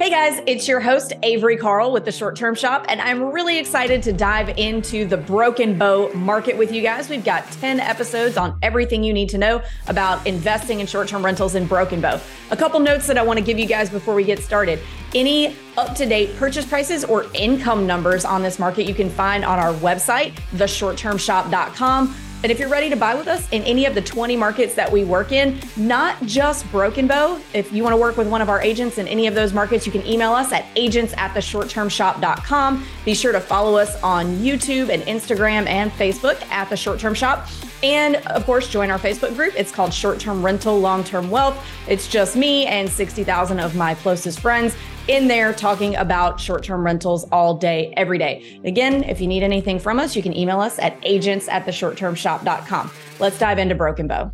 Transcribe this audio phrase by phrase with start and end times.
[0.00, 3.58] Hey guys, it's your host, Avery Carl with the Short Term Shop, and I'm really
[3.58, 7.10] excited to dive into the Broken Bow market with you guys.
[7.10, 11.22] We've got 10 episodes on everything you need to know about investing in short term
[11.22, 12.18] rentals in Broken Bow.
[12.50, 14.80] A couple notes that I want to give you guys before we get started.
[15.14, 19.44] Any up to date purchase prices or income numbers on this market you can find
[19.44, 22.16] on our website, theshorttermshop.com.
[22.42, 24.90] And if you're ready to buy with us in any of the 20 markets that
[24.90, 28.48] we work in, not just Broken Bow, if you want to work with one of
[28.48, 31.40] our agents in any of those markets, you can email us at agents at the
[31.40, 32.86] shorttermshop.com.
[33.04, 37.12] Be sure to follow us on YouTube and Instagram and Facebook at the short term
[37.12, 37.46] shop.
[37.82, 39.54] And of course, join our Facebook group.
[39.56, 41.62] It's called Short Term Rental Long Term Wealth.
[41.88, 44.74] It's just me and 60,000 of my closest friends
[45.10, 48.60] in there talking about short term rentals all day, every day.
[48.64, 52.90] Again, if you need anything from us, you can email us at agents at.
[53.18, 54.32] Let's dive into Broken Bow.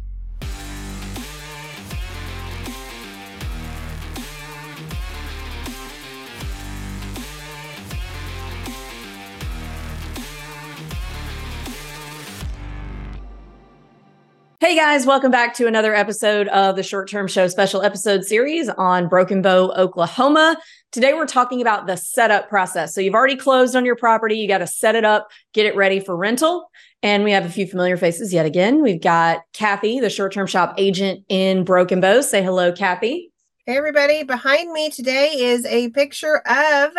[14.58, 18.70] Hey guys, welcome back to another episode of the Short Term Show special episode series
[18.70, 20.56] on Broken Bow, Oklahoma.
[20.92, 22.94] Today we're talking about the setup process.
[22.94, 25.76] So you've already closed on your property, you got to set it up, get it
[25.76, 26.70] ready for rental.
[27.02, 28.80] And we have a few familiar faces yet again.
[28.80, 32.22] We've got Kathy, the short term shop agent in Broken Bow.
[32.22, 33.30] Say hello, Kathy.
[33.66, 36.92] Hey everybody, behind me today is a picture of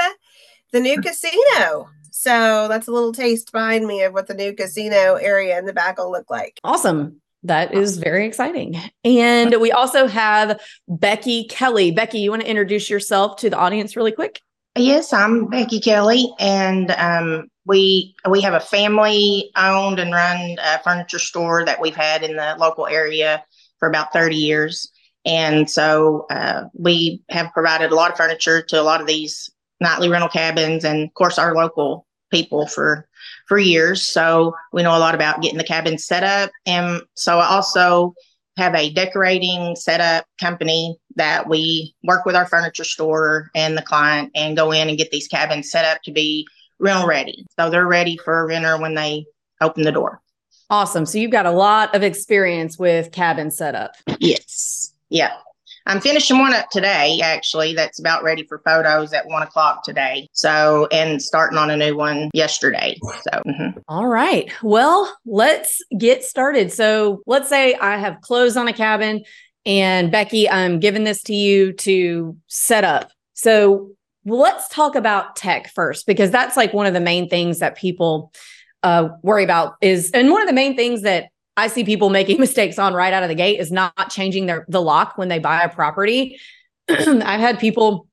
[0.73, 1.89] the new casino.
[2.11, 5.73] So that's a little taste behind me of what the new casino area in the
[5.73, 6.59] back will look like.
[6.63, 7.19] Awesome.
[7.48, 8.78] That is very exciting.
[9.03, 11.92] And we also have Becky Kelly.
[11.92, 14.42] Becky, you want to introduce yourself to the audience really quick?
[14.76, 20.78] Yes, I'm Becky Kelly, and um, we we have a family owned and run uh,
[20.80, 23.44] furniture store that we've had in the local area
[23.80, 24.92] for about 30 years.
[25.25, 29.50] And so uh, we have provided a lot of furniture to a lot of these
[29.80, 33.08] nightly rental cabins, and of course our local people for
[33.48, 34.08] for years.
[34.08, 36.52] So we know a lot about getting the cabin set up.
[36.66, 38.13] And so I also
[38.58, 44.31] have a decorating setup company that we work with our furniture store and the client
[44.35, 46.47] and go in and get these cabins set up to be
[46.80, 47.46] rental ready.
[47.58, 49.25] So they're ready for a renter when they
[49.62, 50.22] open the door.
[50.69, 51.06] Awesome.
[51.06, 53.96] So you've got a lot of experience with cabin setup.
[54.19, 54.94] Yes.
[55.09, 55.34] Yeah.
[55.88, 60.28] I'm finishing one up today, actually, that's about ready for photos at one o'clock today.
[60.34, 62.98] So, and starting on a new one yesterday.
[63.02, 63.80] So, mm-hmm.
[63.88, 64.52] All right.
[64.62, 66.74] Well, let's get started.
[66.74, 69.24] So, let's say I have closed on a cabin
[69.66, 73.09] and Becky, I'm giving this to you to set up.
[73.34, 73.92] So,
[74.26, 78.34] let's talk about tech first, because that's like one of the main things that people
[78.84, 82.40] uh, worry about is, and one of the main things that I see people making
[82.40, 85.40] mistakes on right out of the gate is not changing their the lock when they
[85.40, 86.40] buy a property.
[86.90, 88.07] I've had people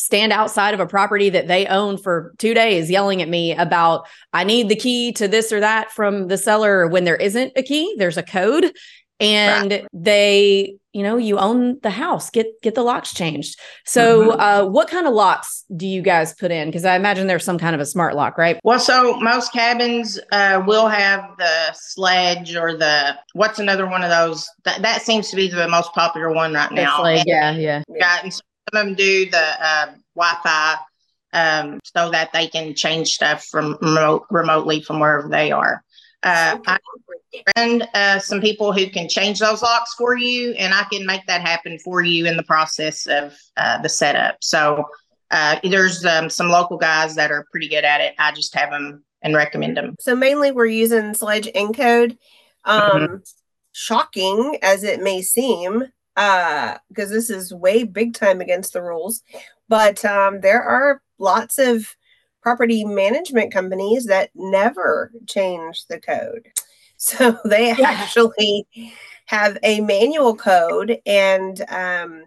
[0.00, 4.06] stand outside of a property that they own for 2 days yelling at me about
[4.32, 7.62] I need the key to this or that from the seller when there isn't a
[7.62, 8.72] key, there's a code
[9.20, 9.86] and right.
[9.92, 13.58] they you know you own the house get get the locks changed.
[13.84, 14.40] So mm-hmm.
[14.40, 16.68] uh, what kind of locks do you guys put in?
[16.68, 18.58] Because i imagine there's some kind of a smart lock right?
[18.64, 24.10] Well so most cabins uh, will have the Schlage or the what's another one of
[24.10, 24.48] those?
[24.64, 27.02] That, that seems to be the most popular one right now.
[27.02, 27.82] like, yeah yeah.
[27.88, 28.42] yeah and some
[28.72, 30.76] of them do the uh, wi-fi
[31.32, 35.84] um, so that they can change stuff from remote, remotely from wherever they are
[36.22, 36.78] uh, I
[37.54, 41.26] friend uh, some people who can change those locks for you, and I can make
[41.26, 44.36] that happen for you in the process of uh, the setup.
[44.42, 44.84] So
[45.30, 48.14] uh, there's um, some local guys that are pretty good at it.
[48.18, 49.94] I just have them and recommend them.
[50.00, 52.16] So mainly we're using Schlage Encode.
[52.64, 53.14] Um, mm-hmm.
[53.72, 56.78] Shocking as it may seem, because
[57.10, 59.22] uh, this is way big time against the rules,
[59.68, 61.94] but um, there are lots of
[62.42, 66.48] property management companies that never change the code.
[67.00, 67.90] So they yeah.
[67.90, 68.66] actually
[69.26, 72.24] have a manual code and um,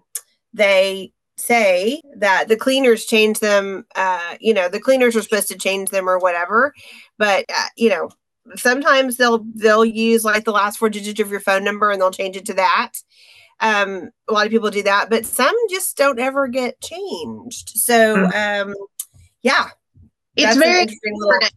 [0.53, 5.57] they say that the cleaners change them uh, you know the cleaners are supposed to
[5.57, 6.73] change them or whatever
[7.17, 8.09] but uh, you know
[8.55, 12.11] sometimes they'll they'll use like the last four digits of your phone number and they'll
[12.11, 12.91] change it to that
[13.59, 18.15] um, a lot of people do that but some just don't ever get changed so
[18.15, 18.61] mm.
[18.61, 18.75] um,
[19.41, 19.69] yeah
[20.35, 21.53] it's very important.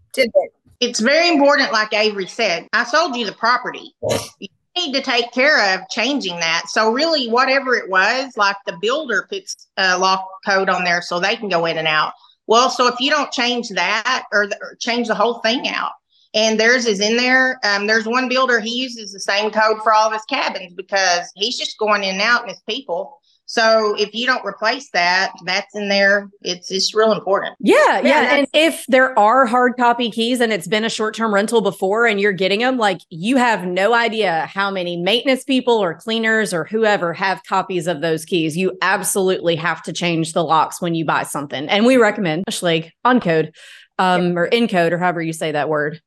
[0.80, 2.68] It's very important, like Avery said.
[2.72, 3.94] I sold you the property.
[4.38, 6.64] You need to take care of changing that.
[6.68, 11.20] So really, whatever it was, like the builder puts a lock code on there so
[11.20, 12.12] they can go in and out.
[12.46, 15.92] Well, so if you don't change that or, the, or change the whole thing out,
[16.34, 17.60] and theirs is in there.
[17.64, 21.30] Um, there's one builder he uses the same code for all of his cabins because
[21.36, 25.32] he's just going in and out and his people So if you don't replace that,
[25.44, 26.30] that's in there.
[26.42, 27.56] It's it's real important.
[27.60, 28.00] Yeah, yeah.
[28.02, 31.60] yeah and if there are hard copy keys and it's been a short term rental
[31.60, 35.94] before and you're getting them, like you have no idea how many maintenance people or
[35.94, 38.56] cleaners or whoever have copies of those keys.
[38.56, 41.68] You absolutely have to change the locks when you buy something.
[41.68, 43.54] And we recommend a Schlage on code
[43.98, 44.36] um, yep.
[44.36, 46.00] or in code or however you say that word.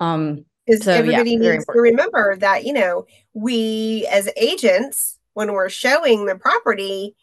[0.00, 3.04] Um, because so, everybody yeah, needs to remember that, you know,
[3.34, 7.14] we as agents when we're showing the property,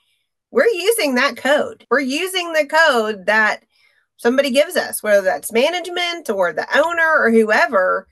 [0.52, 1.86] we're using that code.
[1.90, 3.64] We're using the code that
[4.18, 8.08] somebody gives us, whether that's management or the owner or whoever.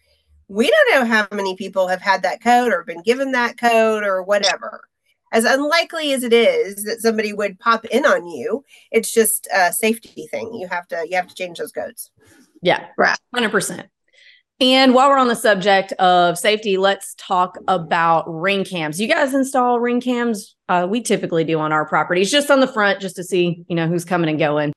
[0.48, 4.04] We don't know how many people have had that code or been given that code
[4.04, 4.86] or whatever.
[5.31, 9.72] As unlikely as it is that somebody would pop in on you, it's just a
[9.72, 10.56] safety thing.
[10.56, 12.10] You have to you have to change those codes.
[12.63, 13.18] Yeah, right.
[13.36, 13.88] 100%.
[14.61, 19.00] And while we're on the subject of safety, let's talk about ring cams.
[19.00, 20.56] You guys install ring cams?
[20.67, 23.75] Uh, we typically do on our properties, just on the front, just to see, you
[23.75, 24.73] know, who's coming and going.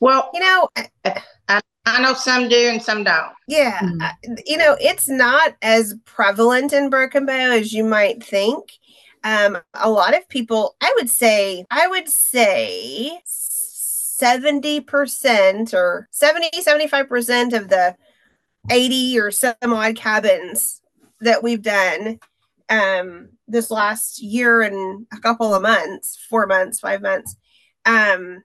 [0.00, 0.68] Well, you know,
[1.48, 3.32] I, I know some do and some don't.
[3.48, 4.34] Yeah, mm-hmm.
[4.46, 8.72] you know, it's not as prevalent in Broken Bow as you might think.
[9.24, 17.52] Um, a lot of people, I would say, I would say 70% or 70, 75%
[17.52, 17.94] of the
[18.70, 20.80] 80 or some odd cabins
[21.20, 22.18] that we've done
[22.68, 27.36] um this last year and a couple of months, four months, five months.
[27.84, 28.42] Um,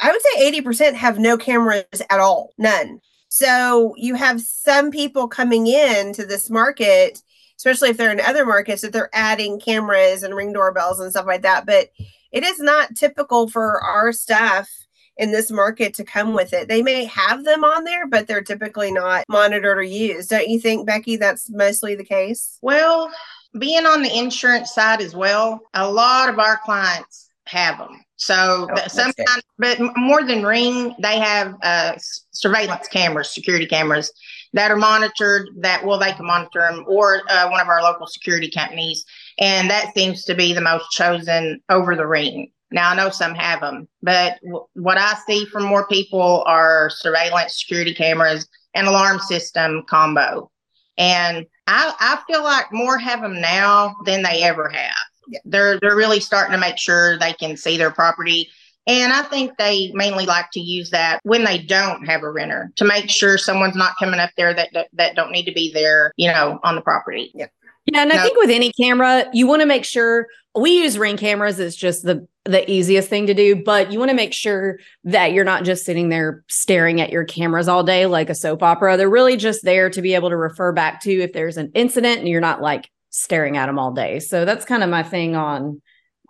[0.00, 3.00] I would say 80% have no cameras at all, none.
[3.28, 7.22] So you have some people coming in to this market,
[7.56, 11.26] especially if they're in other markets, that they're adding cameras and ring doorbells and stuff
[11.26, 11.64] like that.
[11.64, 11.88] But
[12.30, 14.68] it is not typical for our stuff
[15.16, 16.68] in this market to come with it.
[16.68, 20.30] They may have them on there, but they're typically not monitored or used.
[20.30, 22.58] Don't you think, Becky, that's mostly the case?
[22.62, 23.10] Well,
[23.58, 28.02] being on the insurance side as well, a lot of our clients have them.
[28.16, 31.94] So oh, sometimes, but more than Ring, they have uh,
[32.30, 34.12] surveillance cameras, security cameras
[34.52, 35.48] that are monitored.
[35.56, 39.04] That well, they can monitor them, or uh, one of our local security companies,
[39.40, 42.52] and that seems to be the most chosen over the Ring.
[42.72, 46.90] Now I know some have them, but w- what I see from more people are
[46.90, 50.50] surveillance, security cameras, and alarm system combo.
[50.98, 54.94] And I, I feel like more have them now than they ever have.
[55.28, 55.38] Yeah.
[55.44, 58.48] They're they're really starting to make sure they can see their property.
[58.86, 62.72] And I think they mainly like to use that when they don't have a renter
[62.76, 65.72] to make sure someone's not coming up there that that, that don't need to be
[65.72, 67.30] there, you know, on the property.
[67.34, 67.46] Yeah.
[67.86, 68.16] Yeah, and no.
[68.16, 71.58] I think with any camera, you want to make sure we use ring cameras.
[71.58, 75.32] It's just the the easiest thing to do, but you want to make sure that
[75.32, 78.96] you're not just sitting there staring at your cameras all day like a soap opera.
[78.96, 82.18] They're really just there to be able to refer back to if there's an incident
[82.18, 84.18] and you're not like staring at them all day.
[84.18, 85.80] So that's kind of my thing on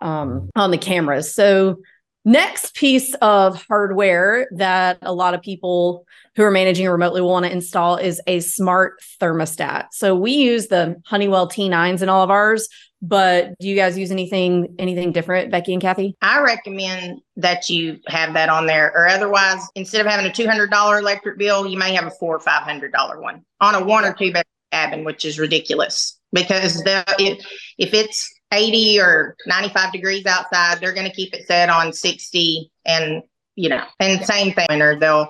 [0.01, 1.33] um on the cameras.
[1.33, 1.77] So
[2.25, 6.05] next piece of hardware that a lot of people
[6.35, 9.87] who are managing remotely will want to install is a smart thermostat.
[9.91, 12.67] So we use the Honeywell T9s in all of ours,
[13.03, 16.15] but do you guys use anything anything different, Becky and Kathy?
[16.21, 20.47] I recommend that you have that on there, or otherwise, instead of having a two
[20.47, 23.75] hundred dollar electric bill, you may have a four or five hundred dollar one on
[23.75, 27.45] a one or two bed cabin, which is ridiculous because the, if
[27.77, 32.71] if it's 80 or 95 degrees outside, they're going to keep it set on 60
[32.85, 33.23] and
[33.55, 35.29] you know, and same thing, or they'll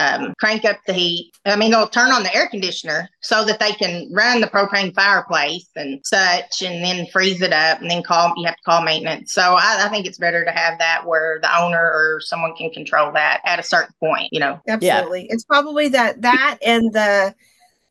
[0.00, 1.30] um, crank up the heat.
[1.44, 4.94] I mean, they'll turn on the air conditioner so that they can run the propane
[4.94, 8.32] fireplace and such, and then freeze it up, and then call.
[8.36, 9.32] You have to call maintenance.
[9.32, 12.70] So I, I think it's better to have that where the owner or someone can
[12.70, 14.28] control that at a certain point.
[14.32, 15.26] You know, absolutely.
[15.26, 15.34] Yeah.
[15.34, 17.34] It's probably that that and the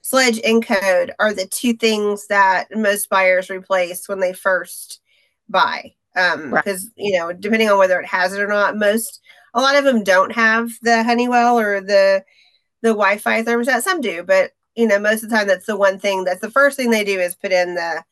[0.03, 4.99] Schlage Encode are the two things that most buyers replace when they first
[5.47, 5.93] buy.
[6.15, 6.93] Um, because right.
[6.97, 9.21] you know, depending on whether it has it or not, most
[9.53, 12.23] a lot of them don't have the Honeywell or the
[12.81, 13.81] the Wi-Fi thermostat.
[13.81, 16.51] Some do, but you know, most of the time that's the one thing that's the
[16.51, 18.03] first thing they do is put in the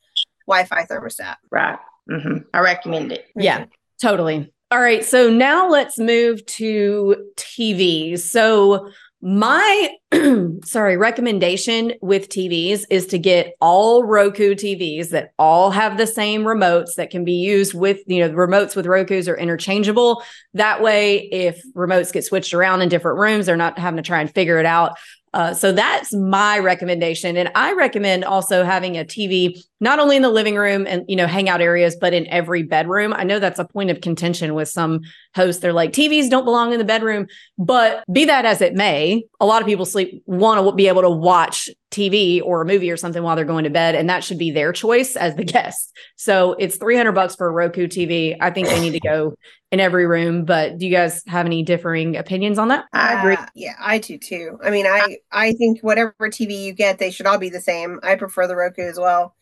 [0.46, 1.36] Wi-Fi thermostat.
[1.50, 1.78] Right.
[2.10, 2.38] Mm-hmm.
[2.52, 3.26] I recommend it.
[3.36, 3.66] Yeah,
[4.00, 4.52] totally.
[4.70, 5.04] All right.
[5.04, 8.20] So now let's move to TVs.
[8.20, 9.90] So my
[10.64, 16.42] sorry recommendation with TVs is to get all Roku TVs that all have the same
[16.42, 20.22] remotes that can be used with you know the remotes with Roku's are interchangeable.
[20.54, 24.20] That way, if remotes get switched around in different rooms, they're not having to try
[24.20, 24.96] and figure it out.
[25.34, 27.36] Uh, so that's my recommendation.
[27.36, 31.16] And I recommend also having a TV, not only in the living room and, you
[31.16, 33.12] know, hangout areas, but in every bedroom.
[33.12, 35.02] I know that's a point of contention with some
[35.34, 35.60] hosts.
[35.60, 37.26] They're like, TVs don't belong in the bedroom.
[37.58, 40.88] But be that as it may, a lot of people sleep sleep want to be
[40.88, 44.08] able to watch TV or a movie or something while they're going to bed, and
[44.08, 45.96] that should be their choice as the guest.
[46.16, 48.36] So it's 300 bucks for a Roku TV.
[48.40, 49.34] I think they need to go
[49.70, 50.44] in every room.
[50.44, 52.84] But do you guys have any differing opinions on that?
[52.92, 53.36] I agree.
[53.36, 54.58] Uh, yeah, I do too.
[54.62, 58.00] I mean, I I think whatever TV you get, they should all be the same.
[58.02, 59.34] I prefer the Roku as well.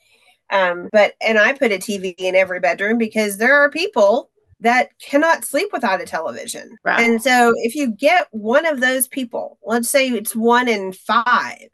[0.51, 4.91] Um, but and I put a TV in every bedroom because there are people that
[5.01, 6.77] cannot sleep without a television.
[6.85, 7.01] Right.
[7.01, 11.69] And so if you get one of those people, let's say it's one in five,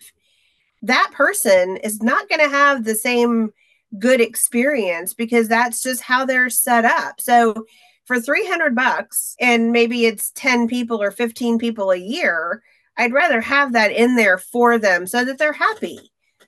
[0.83, 3.53] that person is not going to have the same
[3.99, 7.21] good experience because that's just how they're set up.
[7.21, 7.67] So
[8.07, 12.63] for 300 bucks and maybe it's 10 people or 15 people a year,
[12.97, 15.99] I'd rather have that in there for them so that they're happy.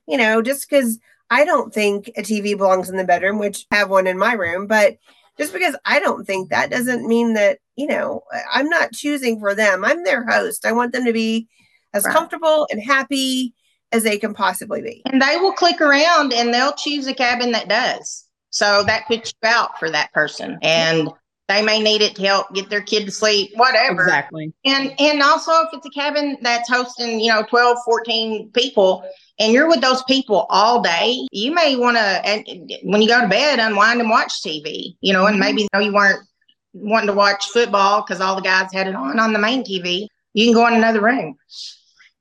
[0.07, 0.99] You know, just because
[1.31, 4.35] I don't think a TV belongs in the bedroom, which I have one in my
[4.35, 4.97] room, but
[5.39, 9.55] just because I don't think that doesn't mean that, you know, I'm not choosing for
[9.55, 9.85] them.
[9.85, 10.65] I'm their host.
[10.65, 11.49] I want them to be
[11.93, 12.15] as right.
[12.15, 13.55] comfortable and happy
[13.91, 15.03] as they can possibly be.
[15.07, 18.25] And they will click around and they'll choose a cabin that does.
[18.51, 20.59] So that puts you out for that person.
[20.63, 21.09] And
[21.49, 24.03] they may need it to help get their kid to sleep, whatever.
[24.03, 24.53] Exactly.
[24.65, 29.05] And and also if it's a cabin that's hosting, you know, 12, 14 people,
[29.39, 33.29] and you're with those people all day, you may want to, when you go to
[33.29, 35.81] bed, unwind and watch TV, you know, and maybe mm-hmm.
[35.81, 36.27] you, know, you weren't
[36.73, 40.09] wanting to watch football because all the guys had it on on the main TV.
[40.33, 41.37] You can go in another room.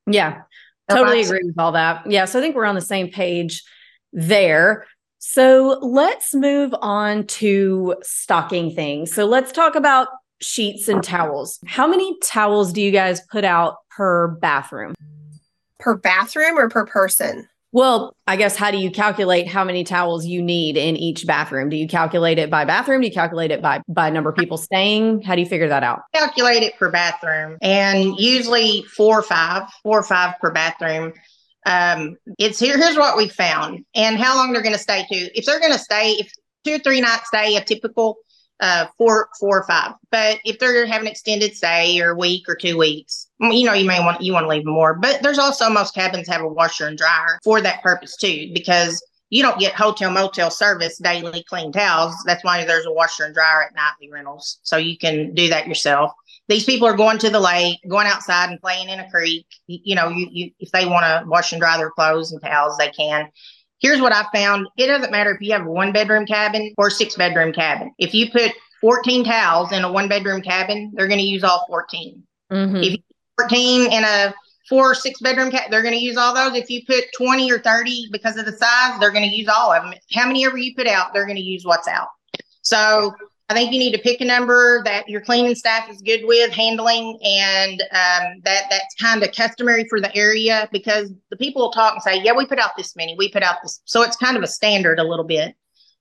[0.05, 0.41] Yeah,
[0.89, 2.09] totally agree with all that.
[2.09, 3.63] Yeah, so I think we're on the same page
[4.11, 4.85] there.
[5.25, 9.13] So let's move on to stocking things.
[9.13, 10.09] So let's talk about
[10.41, 11.59] sheets and towels.
[11.65, 14.93] How many towels do you guys put out per bathroom?
[15.83, 17.47] per bathroom or per person?
[17.73, 21.69] Well, I guess how do you calculate how many towels you need in each bathroom?
[21.69, 23.01] Do you calculate it by bathroom?
[23.01, 25.23] Do you calculate it by by number of people staying?
[25.23, 26.01] How do you figure that out?
[26.13, 31.13] Calculate it per bathroom, and usually four or five, four or five per bathroom.
[31.65, 32.77] Um, it's here.
[32.77, 35.05] Here's what we found, and how long they're going to stay.
[35.09, 36.31] To if they're going to stay, if
[36.65, 38.17] two or three nights stay, a typical
[38.59, 39.93] uh, four, four or five.
[40.11, 43.85] But if they're having extended stay or a week or two weeks, you know, you
[43.85, 44.93] may want you want to leave more.
[44.93, 49.05] But there's also most cabins have a washer and dryer for that purpose too, because
[49.29, 52.15] you don't get hotel motel service daily clean towels.
[52.25, 55.67] That's why there's a washer and dryer at nightly rentals, so you can do that
[55.67, 56.11] yourself.
[56.49, 59.45] These people are going to the lake, going outside and playing in a creek.
[59.67, 62.77] You, know, you, you if they want to wash and dry their clothes and towels,
[62.77, 63.29] they can.
[63.79, 64.67] Here's what I found.
[64.77, 67.93] It doesn't matter if you have a one bedroom cabin or six bedroom cabin.
[67.97, 71.65] If you put 14 towels in a one bedroom cabin, they're going to use all
[71.67, 72.23] 14.
[72.51, 72.75] Mm-hmm.
[72.77, 72.97] If you
[73.39, 74.33] 14 in a
[74.69, 76.55] four or six bedroom cabin, they're going to use all those.
[76.55, 79.71] If you put 20 or 30 because of the size, they're going to use all
[79.71, 79.93] of them.
[80.11, 82.07] How many ever you put out, they're going to use what's out.
[82.61, 83.13] So
[83.49, 86.51] I think you need to pick a number that your cleaning staff is good with
[86.51, 91.71] handling, and um, that that's kind of customary for the area because the people will
[91.71, 94.15] talk and say, "Yeah, we put out this many, we put out this," so it's
[94.15, 95.55] kind of a standard a little bit.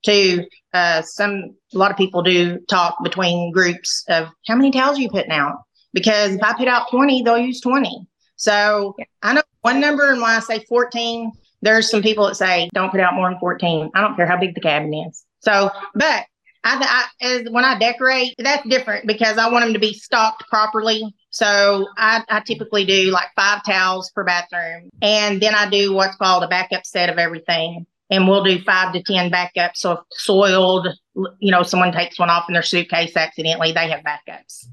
[0.04, 4.98] To uh, some, a lot of people do talk between groups of how many towels
[4.98, 5.62] are you putting out?
[5.92, 8.06] Because if I put out twenty, they'll use twenty.
[8.36, 12.68] So I know one number, and when I say fourteen, there's some people that say
[12.74, 13.90] don't put out more than fourteen.
[13.94, 15.24] I don't care how big the cabin is.
[15.40, 16.26] So, but
[16.64, 20.48] I, I as when I decorate, that's different because I want them to be stocked
[20.48, 21.14] properly.
[21.30, 26.16] So I, I typically do like five towels per bathroom, and then I do what's
[26.16, 27.86] called a backup set of everything.
[28.10, 29.76] And we'll do five to ten backups.
[29.76, 34.04] So if soiled, you know, someone takes one off in their suitcase accidentally, they have
[34.04, 34.66] backups.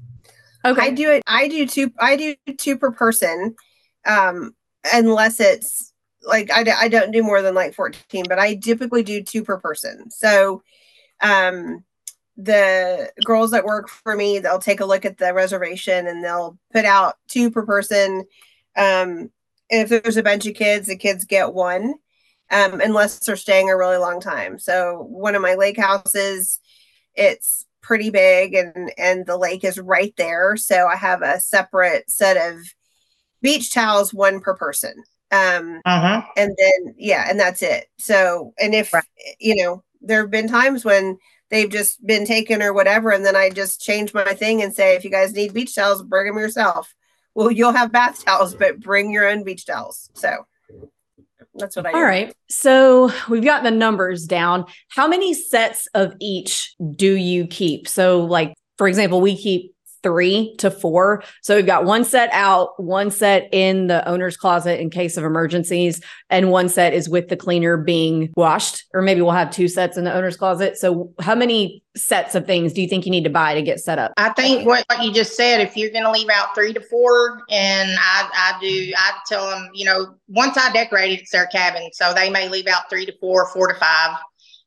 [0.62, 1.22] Okay, I do it.
[1.26, 1.90] I do two.
[1.98, 3.56] I do two per person,
[4.06, 4.54] um,
[4.92, 5.90] unless it's
[6.22, 9.56] like I, I don't do more than like fourteen, but I typically do two per
[9.56, 10.10] person.
[10.10, 10.62] So
[11.20, 11.84] um,
[12.36, 16.58] the girls that work for me, they'll take a look at the reservation and they'll
[16.72, 18.24] put out two per person.
[18.76, 19.30] Um,
[19.68, 21.94] if there's a bunch of kids, the kids get one,
[22.50, 24.58] um, unless they're staying a really long time.
[24.58, 26.60] So one of my lake houses,
[27.14, 30.56] it's pretty big and and the lake is right there.
[30.56, 32.60] So I have a separate set of
[33.42, 35.02] beach towels, one per person.
[35.32, 36.22] Um, uh-huh.
[36.36, 37.86] and then yeah, and that's it.
[37.98, 39.04] So and if right.
[39.38, 41.18] you know there have been times when
[41.50, 44.94] they've just been taken or whatever, and then I just change my thing and say,
[44.94, 46.94] if you guys need beach towels, bring them yourself.
[47.34, 50.10] Well, you'll have bath towels, but bring your own beach towels.
[50.14, 50.46] So
[51.54, 51.92] that's what I.
[51.92, 52.04] All do.
[52.04, 52.34] right.
[52.48, 54.66] So we've got the numbers down.
[54.88, 57.88] How many sets of each do you keep?
[57.88, 61.22] So, like for example, we keep three to four.
[61.42, 65.24] So we've got one set out, one set in the owner's closet in case of
[65.24, 68.84] emergencies, and one set is with the cleaner being washed.
[68.94, 70.76] Or maybe we'll have two sets in the owner's closet.
[70.78, 73.80] So how many sets of things do you think you need to buy to get
[73.80, 74.12] set up?
[74.16, 76.80] I think what, what you just said, if you're going to leave out three to
[76.80, 81.32] four, and I, I do, I tell them, you know, once I decorate it, it's
[81.32, 81.90] their cabin.
[81.92, 84.16] So they may leave out three to four, four to five.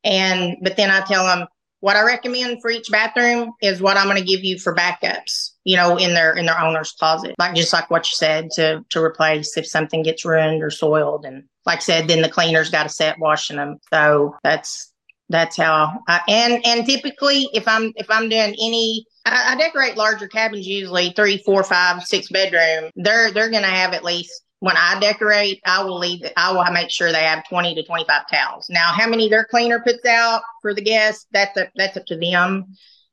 [0.04, 1.48] And, but then I tell them,
[1.84, 5.50] what I recommend for each bathroom is what I'm going to give you for backups,
[5.66, 7.36] you know, in their in their owner's closet.
[7.38, 11.26] Like just like what you said to to replace if something gets ruined or soiled
[11.26, 13.80] and like I said, then the cleaner's got to set washing them.
[13.94, 14.94] So that's
[15.28, 19.98] that's how I, and and typically if I'm if I'm doing any I, I decorate
[19.98, 22.92] larger cabins usually three, four, five, six bedroom.
[22.96, 26.90] They're they're gonna have at least when I decorate, I will leave I will make
[26.90, 28.68] sure they have 20 to 25 towels.
[28.70, 32.18] Now, how many their cleaner puts out for the guests, that's up, that's up to
[32.18, 32.68] them.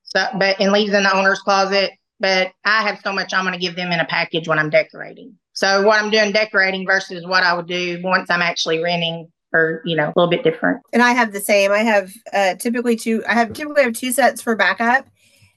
[0.04, 1.90] So, but, and leaves in the owner's closet.
[2.20, 4.70] But I have so much I'm going to give them in a package when I'm
[4.70, 5.38] decorating.
[5.52, 9.82] So what I'm doing decorating versus what I would do once I'm actually renting or
[9.84, 12.94] you know a little bit different and i have the same i have uh typically
[12.94, 15.08] two i have typically have two sets for backup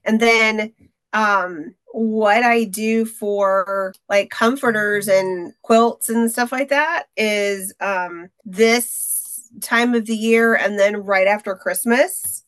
[0.04, 0.74] and then
[1.14, 8.30] um what I do for like comforters and quilts and stuff like that is um,
[8.44, 12.44] this time of the year and then right after Christmas,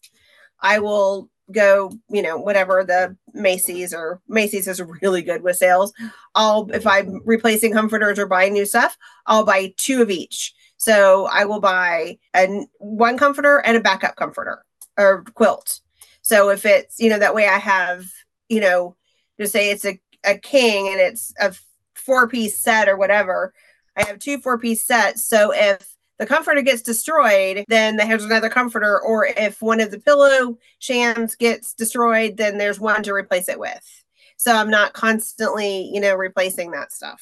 [0.61, 5.93] I will go, you know, whatever the Macy's or Macy's is really good with sales.
[6.33, 8.97] I'll, if I'm replacing comforters or buying new stuff,
[9.27, 10.55] I'll buy two of each.
[10.77, 14.65] So I will buy a one comforter and a backup comforter
[14.97, 15.81] or quilt.
[16.23, 18.05] So if it's, you know, that way I have,
[18.49, 18.95] you know,
[19.39, 21.53] to say it's a, a king and it's a
[21.93, 23.53] four piece set or whatever.
[23.95, 25.25] I have two four piece sets.
[25.25, 28.99] So if the comforter gets destroyed, then there's another comforter.
[28.99, 33.59] Or if one of the pillow shams gets destroyed, then there's one to replace it
[33.59, 34.03] with.
[34.37, 37.21] So I'm not constantly, you know, replacing that stuff.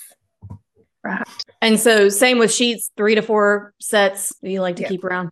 [1.03, 1.27] Right.
[1.61, 4.87] And so same with sheets, three to four sets you like to yeah.
[4.87, 5.31] keep around.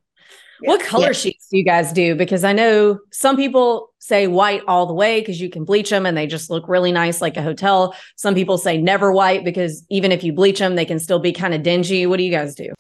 [0.62, 0.70] Yeah.
[0.70, 1.14] What color yeah.
[1.14, 2.16] sheets do you guys do?
[2.16, 6.06] Because I know some people say white all the way because you can bleach them
[6.06, 7.96] and they just look really nice like a hotel.
[8.16, 11.32] Some people say never white because even if you bleach them, they can still be
[11.32, 12.06] kind of dingy.
[12.06, 12.74] What do you guys do?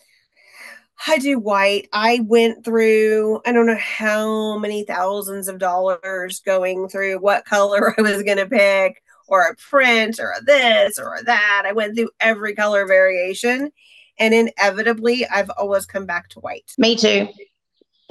[1.07, 1.87] I do white.
[1.93, 7.95] I went through, I don't know how many thousands of dollars going through what color
[7.97, 11.63] I was going to pick, or a print, or a this, or a that.
[11.65, 13.71] I went through every color variation.
[14.19, 16.71] And inevitably, I've always come back to white.
[16.77, 17.27] Me too.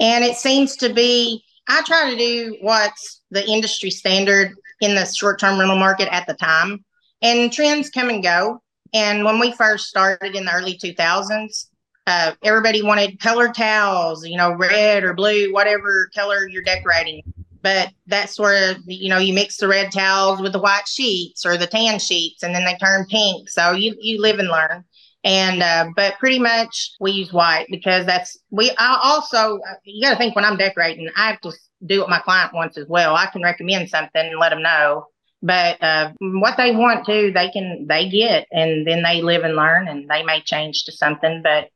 [0.01, 5.05] And it seems to be, I try to do what's the industry standard in the
[5.05, 6.83] short term rental market at the time.
[7.21, 8.63] And trends come and go.
[8.93, 11.67] And when we first started in the early 2000s,
[12.07, 17.21] uh, everybody wanted colored towels, you know, red or blue, whatever color you're decorating.
[17.61, 21.57] But that's where, you know, you mix the red towels with the white sheets or
[21.57, 23.49] the tan sheets, and then they turn pink.
[23.49, 24.83] So you you live and learn
[25.23, 30.11] and uh, but pretty much we use white because that's we I also you got
[30.11, 31.51] to think when i'm decorating i have to
[31.85, 33.15] do what my client wants as well.
[33.15, 35.07] I can recommend something and let them know.
[35.43, 39.55] But uh, what they want to they can they get and then they live and
[39.55, 41.41] learn and they may change to something.
[41.43, 41.69] But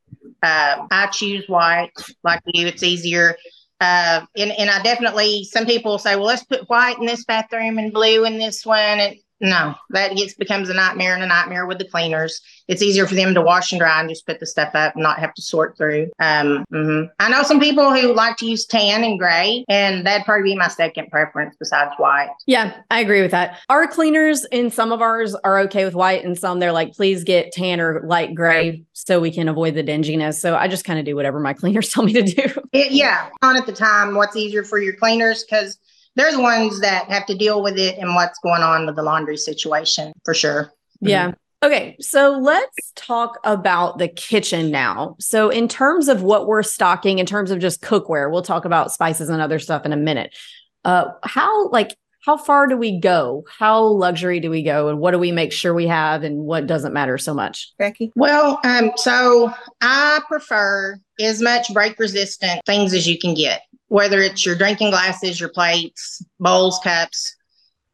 [0.44, 1.92] uh, i choose white
[2.24, 3.36] like you it's easier.
[3.82, 7.80] Uh, and, and i definitely some people say well let's put white in this bathroom
[7.80, 8.78] and blue in this one.
[8.78, 12.42] And no, that gets becomes a nightmare and a nightmare with the cleaners.
[12.68, 15.04] It's easier for them to wash and dry and just put the stuff up and
[15.04, 16.10] not have to sort through.
[16.20, 17.06] Um, mm-hmm.
[17.20, 20.56] I know some people who like to use tan and gray, and that'd probably be
[20.56, 22.30] my second preference besides white.
[22.48, 23.60] Yeah, I agree with that.
[23.70, 27.24] Our cleaners in some of ours are okay with white, and some they're like, please
[27.24, 30.40] get tan or light gray so we can avoid the dinginess.
[30.40, 32.62] So I just kind of do whatever my cleaners tell me to do.
[32.72, 35.78] It, yeah, on at the time, what's easier for your cleaners because
[36.16, 39.04] they're the ones that have to deal with it and what's going on with the
[39.04, 40.72] laundry situation for sure.
[41.02, 41.28] Yeah.
[41.28, 41.36] Mm-hmm.
[41.64, 45.16] Okay, so let's talk about the kitchen now.
[45.20, 48.92] So, in terms of what we're stocking, in terms of just cookware, we'll talk about
[48.92, 50.36] spices and other stuff in a minute.
[50.84, 53.46] Uh, how like how far do we go?
[53.60, 56.68] How luxury do we go, and what do we make sure we have, and what
[56.68, 57.74] doesn't matter so much?
[57.78, 58.12] Becky.
[58.16, 64.22] Well, um, so I prefer as much break resistant things as you can get whether
[64.22, 67.36] it's your drinking glasses, your plates, bowls, cups.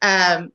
[0.02, 0.52] Um,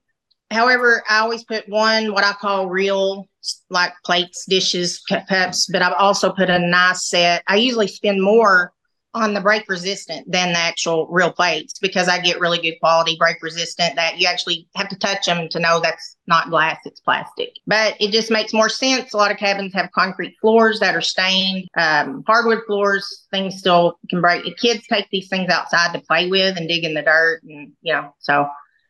[0.50, 3.26] however, I always put one what I call real
[3.70, 7.42] like plates, dishes, cups, but I've also put a nice set.
[7.46, 8.72] I usually spend more
[9.16, 13.16] on the break resistant than the actual real plates because I get really good quality
[13.18, 17.00] break resistant that you actually have to touch them to know that's not glass, it's
[17.00, 17.50] plastic.
[17.66, 19.12] But it just makes more sense.
[19.12, 23.98] A lot of cabins have concrete floors that are stained, um, hardwood floors, things still
[24.10, 24.44] can break.
[24.58, 27.92] Kids take these things outside to play with and dig in the dirt and, you
[27.92, 28.46] know, so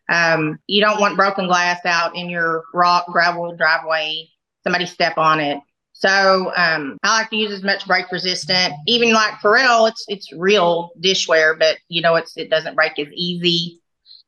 [0.08, 4.28] Um, you don't want broken glass out in your rock gravel driveway.
[4.62, 5.58] Somebody step on it.
[5.98, 8.74] So um, I like to use as much break resistant.
[8.86, 13.08] Even like Corelle, it's it's real dishware, but you know it's it doesn't break as
[13.14, 13.80] easy.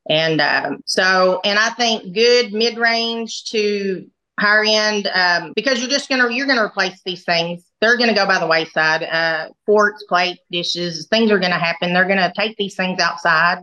[0.08, 4.06] And um, so, and I think good mid range to
[4.40, 7.64] higher end um, because you're just gonna you're gonna replace these things.
[7.82, 9.02] They're gonna go by the wayside.
[9.02, 11.92] Uh, forks, plate, dishes, things are gonna happen.
[11.92, 13.58] They're gonna take these things outside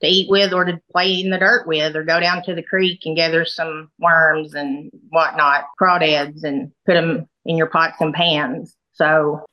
[0.00, 2.62] to eat with or to play in the dirt with or go down to the
[2.62, 8.14] creek and gather some worms and whatnot, crawdads and put them in your pots and
[8.14, 8.76] pans.
[8.92, 9.44] So,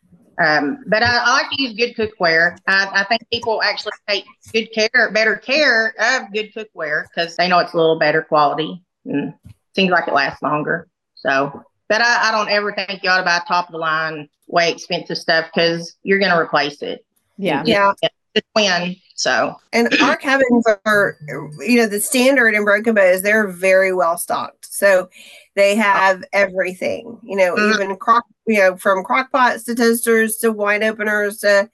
[0.42, 2.58] um, but I, I, like to use good cookware.
[2.68, 7.48] I, I, think people actually take good care, better care of good cookware because they
[7.48, 9.34] know it's a little better quality and
[9.76, 10.88] seems like it lasts longer.
[11.16, 14.30] So, but I, I don't ever think you ought to buy top of the line,
[14.48, 17.06] way expensive stuff because you're going to replace it.
[17.38, 17.64] Yeah.
[17.66, 17.94] Yeah.
[18.36, 18.96] It's win.
[19.20, 23.94] So, and our cabins are, you know, the standard in Broken Bow is they're very
[23.94, 24.74] well stocked.
[24.74, 25.10] So
[25.58, 27.82] they have everything, you know, mm-hmm.
[27.82, 31.70] even crock, you know, from crock pots to toasters to wine openers to,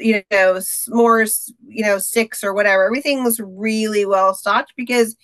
[0.00, 2.84] you know, s'mores, you know, sticks or whatever.
[2.84, 5.14] Everything's really well stocked because,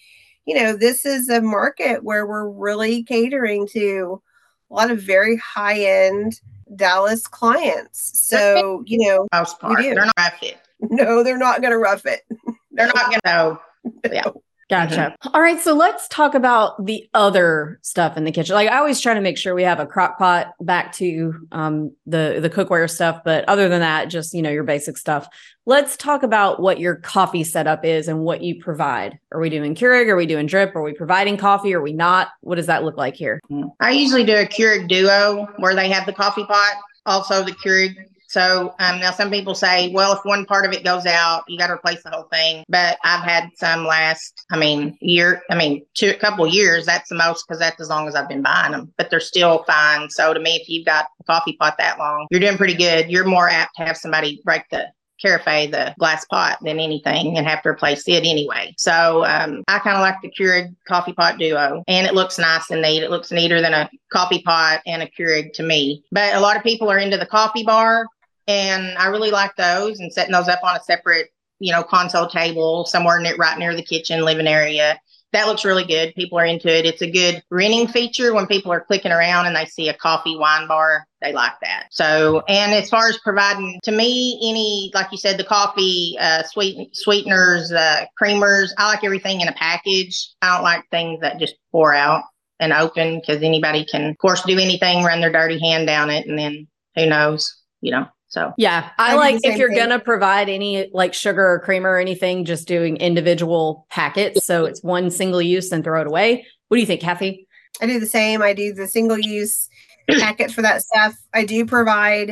[0.44, 4.22] you know, this is a market where we're really catering to
[4.70, 6.40] a lot of very high end
[6.76, 8.12] Dallas clients.
[8.28, 10.32] So, you know, most part, they're not.
[10.90, 12.22] No, they're not going to rough it.
[12.72, 14.12] They're not going to.
[14.12, 14.24] Yeah.
[14.70, 15.14] Gotcha.
[15.22, 15.28] Mm-hmm.
[15.34, 15.60] All right.
[15.60, 18.54] So let's talk about the other stuff in the kitchen.
[18.54, 21.92] Like I always try to make sure we have a crock pot back to um,
[22.06, 23.20] the, the cookware stuff.
[23.22, 25.28] But other than that, just, you know, your basic stuff.
[25.66, 29.18] Let's talk about what your coffee setup is and what you provide.
[29.30, 30.08] Are we doing Keurig?
[30.08, 30.74] Are we doing drip?
[30.74, 31.74] Are we providing coffee?
[31.74, 32.28] Are we not?
[32.40, 33.40] What does that look like here?
[33.78, 37.94] I usually do a Keurig duo where they have the coffee pot, also the Keurig
[38.32, 41.58] so um, now some people say, well, if one part of it goes out, you
[41.58, 42.64] got to replace the whole thing.
[42.66, 46.86] But I've had some last, I mean, year, I mean, two, a couple years.
[46.86, 48.90] That's the most because that's as long as I've been buying them.
[48.96, 50.08] But they're still fine.
[50.08, 53.10] So to me, if you've got a coffee pot that long, you're doing pretty good.
[53.10, 54.86] You're more apt to have somebody break the
[55.20, 58.74] Carafe, the glass pot, than anything and have to replace it anyway.
[58.78, 62.70] So um, I kind of like the Keurig coffee pot duo and it looks nice
[62.70, 63.02] and neat.
[63.02, 66.02] It looks neater than a coffee pot and a Keurig to me.
[66.10, 68.06] But a lot of people are into the coffee bar
[68.46, 71.28] and I really like those and setting those up on a separate,
[71.58, 75.00] you know, console table somewhere near, right near the kitchen living area.
[75.32, 76.14] That looks really good.
[76.14, 76.84] People are into it.
[76.84, 80.36] It's a good renting feature when people are clicking around and they see a coffee
[80.36, 81.06] wine bar.
[81.22, 81.86] They like that.
[81.90, 86.42] So, and as far as providing to me, any, like you said, the coffee, uh,
[86.42, 90.28] sweet, sweeteners, uh, creamers, I like everything in a package.
[90.42, 92.24] I don't like things that just pour out
[92.60, 96.26] and open because anybody can, of course, do anything, run their dirty hand down it,
[96.26, 98.06] and then who knows, you know.
[98.32, 99.76] So yeah, I, I like if you're thing.
[99.76, 104.46] gonna provide any like sugar or creamer or anything, just doing individual packets.
[104.46, 106.46] So it's one single use and throw it away.
[106.68, 107.46] What do you think, Kathy?
[107.82, 108.40] I do the same.
[108.40, 109.68] I do the single use
[110.18, 111.14] packet for that stuff.
[111.34, 112.30] I do provide.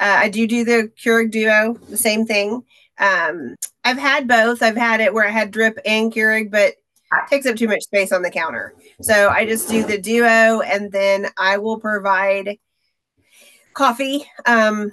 [0.00, 2.62] Uh, I do do the Keurig Duo, the same thing.
[2.96, 4.62] Um, I've had both.
[4.62, 7.82] I've had it where I had drip and Keurig, but it takes up too much
[7.82, 8.72] space on the counter.
[9.02, 12.56] So I just do the Duo, and then I will provide
[13.74, 14.24] coffee.
[14.46, 14.92] Um,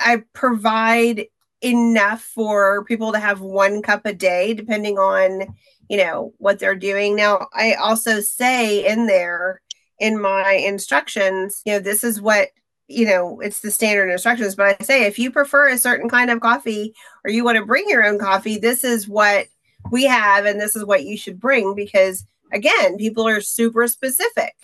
[0.00, 1.26] I provide
[1.60, 5.54] enough for people to have one cup a day, depending on
[5.88, 7.16] you know what they're doing.
[7.16, 9.62] Now, I also say in there
[9.98, 12.48] in my instructions, you know, this is what
[12.88, 16.30] you know it's the standard instructions but i say if you prefer a certain kind
[16.30, 19.46] of coffee or you want to bring your own coffee this is what
[19.90, 24.54] we have and this is what you should bring because again people are super specific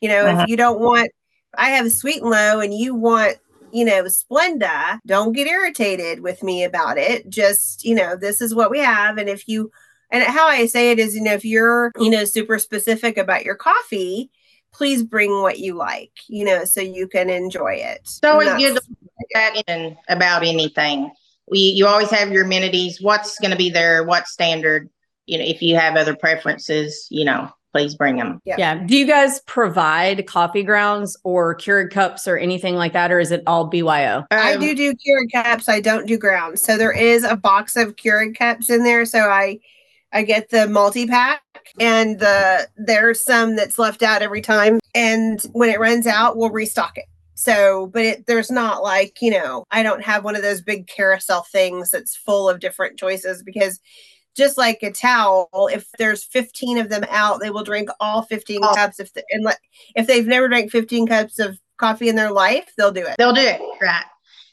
[0.00, 0.42] you know uh-huh.
[0.42, 1.10] if you don't want
[1.56, 3.38] i have sweet and low and you want
[3.72, 7.28] you know, Splenda, don't get irritated with me about it.
[7.28, 9.18] Just, you know, this is what we have.
[9.18, 9.70] And if you,
[10.10, 13.44] and how I say it is, you know, if you're, you know, super specific about
[13.44, 14.30] your coffee,
[14.72, 18.00] please bring what you like, you know, so you can enjoy it.
[18.04, 18.78] So it's good
[19.34, 21.10] that about anything.
[21.50, 23.00] We, you always have your amenities.
[23.00, 24.04] What's going to be there?
[24.04, 24.88] What's standard?
[25.26, 28.40] You know, if you have other preferences, you know, please bring them.
[28.44, 28.56] Yeah.
[28.58, 28.74] yeah.
[28.84, 33.30] Do you guys provide coffee grounds or Keurig cups or anything like that, or is
[33.30, 34.18] it all BYO?
[34.18, 35.68] Um, I do do Keurig cups.
[35.68, 36.62] I don't do grounds.
[36.62, 39.04] So there is a box of Keurig cups in there.
[39.04, 39.60] So I
[40.12, 41.42] I get the multi pack,
[41.78, 44.80] and the there's some that's left out every time.
[44.94, 47.06] And when it runs out, we'll restock it.
[47.40, 50.86] So, but it, there's not like, you know, I don't have one of those big
[50.88, 53.80] carousel things that's full of different choices because
[54.40, 58.60] just like a towel if there's 15 of them out they will drink all 15
[58.62, 58.74] oh.
[58.74, 59.56] cups if the, and le-
[59.94, 63.32] if they've never drank 15 cups of coffee in their life they'll do it they'll
[63.32, 64.04] do it right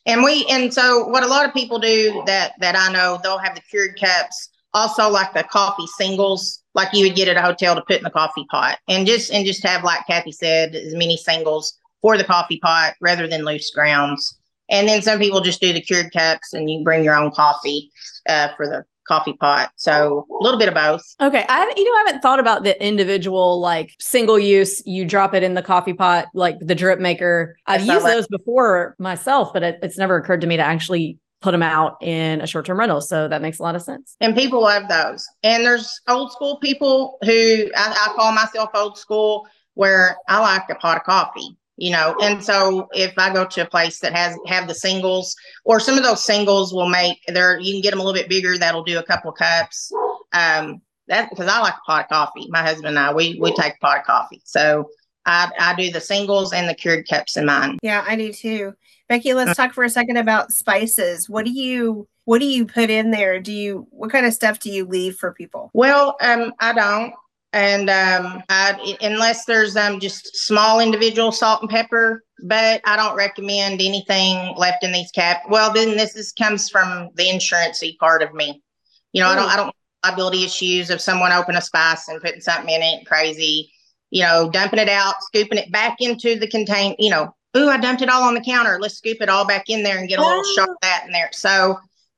[0.05, 3.37] and we and so what a lot of people do that that i know they'll
[3.37, 7.41] have the Keurig cups also like the coffee singles, like you would get at a
[7.41, 10.75] hotel to put in the coffee pot, and just and just have like Kathy said,
[10.75, 14.37] as many singles for the coffee pot rather than loose grounds.
[14.69, 17.91] And then some people just do the Keurig cups, and you bring your own coffee
[18.29, 19.71] uh, for the coffee pot.
[19.75, 21.03] So a little bit of both.
[21.21, 21.45] Okay.
[21.47, 24.85] I haven't, you know, I haven't thought about the individual like single use.
[24.85, 27.57] You drop it in the coffee pot, like the drip maker.
[27.65, 31.51] I've used those before myself, but it, it's never occurred to me to actually put
[31.51, 32.99] them out in a short-term rental.
[32.99, 34.15] So that makes a lot of sense.
[34.19, 35.25] And people love those.
[35.43, 40.63] And there's old school people who I, I call myself old school, where I like
[40.71, 44.13] a pot of coffee you know and so if i go to a place that
[44.13, 47.91] has have the singles or some of those singles will make there you can get
[47.91, 49.91] them a little bit bigger that'll do a couple of cups.
[50.33, 52.47] Um that because i like a pot of coffee.
[52.49, 54.41] My husband and i we we take a pot of coffee.
[54.43, 54.89] So
[55.25, 57.77] i i do the singles and the Keurig cups in mine.
[57.81, 58.73] Yeah i do too.
[59.07, 61.29] Becky let's talk for a second about spices.
[61.29, 63.39] What do you what do you put in there?
[63.39, 65.69] Do you what kind of stuff do you leave for people?
[65.73, 67.13] Well um i don't
[67.53, 73.15] and um, I, unless there's um, just small individual salt and pepper, but I don't
[73.15, 75.43] recommend anything left in these cap.
[75.49, 78.61] Well, then this is comes from the insurancy part of me.
[79.13, 79.33] You know, Ooh.
[79.33, 82.81] I don't I don't liability issues of someone opening a spice and putting something in
[82.81, 83.71] it crazy.
[84.09, 86.95] You know, dumping it out, scooping it back into the contain.
[86.99, 88.77] You know, ooh, I dumped it all on the counter.
[88.79, 90.53] Let's scoop it all back in there and get a little oh.
[90.55, 91.29] shot of that in there.
[91.33, 91.77] So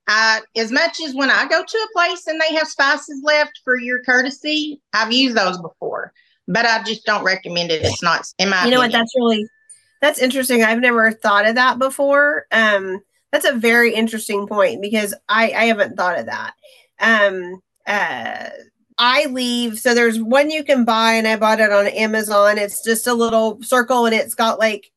[0.09, 3.61] I, as much as when I go to a place and they have spices left
[3.63, 6.11] for your courtesy, I've used those before,
[6.47, 7.83] but I just don't recommend it.
[7.83, 8.65] It's not in my.
[8.65, 8.91] You know opinion.
[8.91, 8.91] what?
[8.91, 9.47] That's really
[10.01, 10.63] that's interesting.
[10.63, 12.45] I've never thought of that before.
[12.51, 16.53] Um, that's a very interesting point because I I haven't thought of that.
[16.99, 18.49] Um, uh,
[18.97, 19.79] I leave.
[19.79, 22.57] So there's one you can buy, and I bought it on Amazon.
[22.57, 24.91] It's just a little circle, and it's got like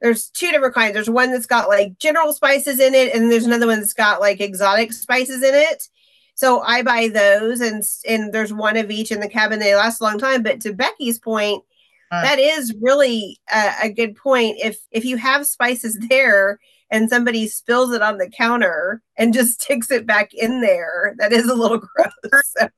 [0.00, 0.94] there's two different kinds.
[0.94, 4.20] There's one that's got like general spices in it, and there's another one that's got
[4.20, 5.88] like exotic spices in it.
[6.34, 9.58] So I buy those, and and there's one of each in the cabin.
[9.58, 10.42] They last a long time.
[10.42, 11.64] But to Becky's point,
[12.12, 14.58] uh, that is really a, a good point.
[14.62, 19.62] If if you have spices there and somebody spills it on the counter and just
[19.62, 22.54] sticks it back in there, that is a little gross.
[22.56, 22.68] So,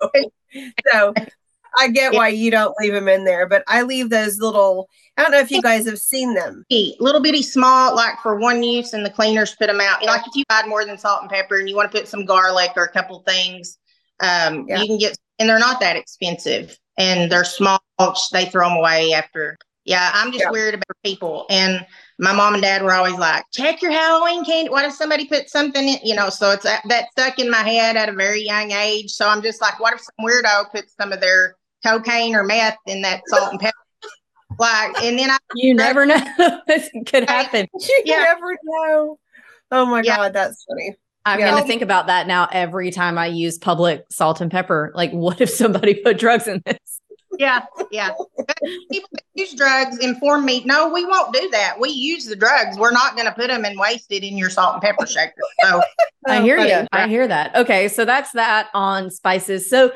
[0.92, 1.14] so
[1.76, 4.88] I get why you don't leave them in there, but I leave those little.
[5.16, 6.64] I don't know if you guys have seen them.
[6.70, 10.04] Little bitty small, like for one use, and the cleaners put them out.
[10.04, 12.24] Like if you add more than salt and pepper, and you want to put some
[12.24, 13.78] garlic or a couple things,
[14.20, 14.80] um, yeah.
[14.80, 17.80] you can get, and they're not that expensive, and they're small.
[18.32, 19.56] They throw them away after.
[19.84, 20.50] Yeah, I'm just yeah.
[20.50, 21.84] weird about people, and
[22.18, 24.70] my mom and dad were always like, check your Halloween candy.
[24.70, 26.30] What if somebody put something in, you know?
[26.30, 29.10] So it's that, that stuck in my head at a very young age.
[29.10, 31.54] So I'm just like, what if some weirdo puts some of their
[31.84, 33.76] cocaine or meth in that salt and pepper.
[34.58, 36.18] Like, and then I you never know
[36.66, 37.66] this could happen.
[37.80, 38.24] You yeah.
[38.24, 39.18] never know.
[39.70, 40.16] Oh my yeah.
[40.16, 40.96] god, that's funny.
[41.24, 41.50] I'm yeah.
[41.50, 44.92] going to think about that now every time I use public salt and pepper.
[44.94, 46.78] Like, what if somebody put drugs in this?
[47.38, 48.10] Yeah, yeah.
[48.90, 51.78] People that use drugs inform me, no, we won't do that.
[51.78, 52.76] We use the drugs.
[52.76, 55.32] We're not going to put them and waste it in your salt and pepper shaker.
[55.62, 55.80] So
[56.26, 56.86] I oh, hear you.
[56.92, 57.54] I hear that.
[57.54, 59.70] Okay, so that's that on spices.
[59.70, 59.92] So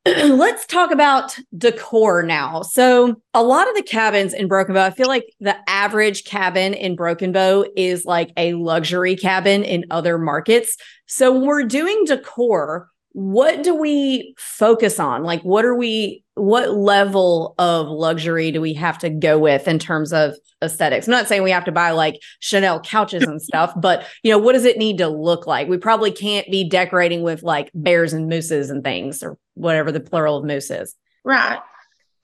[0.06, 2.62] let's talk about decor now.
[2.62, 6.72] So, a lot of the cabins in Broken Bow, I feel like the average cabin
[6.74, 10.76] in Broken Bow is like a luxury cabin in other markets.
[11.06, 15.24] So, when we're doing decor, what do we focus on?
[15.24, 19.78] Like, what are we, what level of luxury do we have to go with in
[19.78, 21.06] terms of aesthetics?
[21.06, 24.38] I'm not saying we have to buy like Chanel couches and stuff, but you know,
[24.38, 25.68] what does it need to look like?
[25.68, 30.00] We probably can't be decorating with like bears and mooses and things or whatever the
[30.00, 30.94] plural of moose is.
[31.24, 31.58] Right.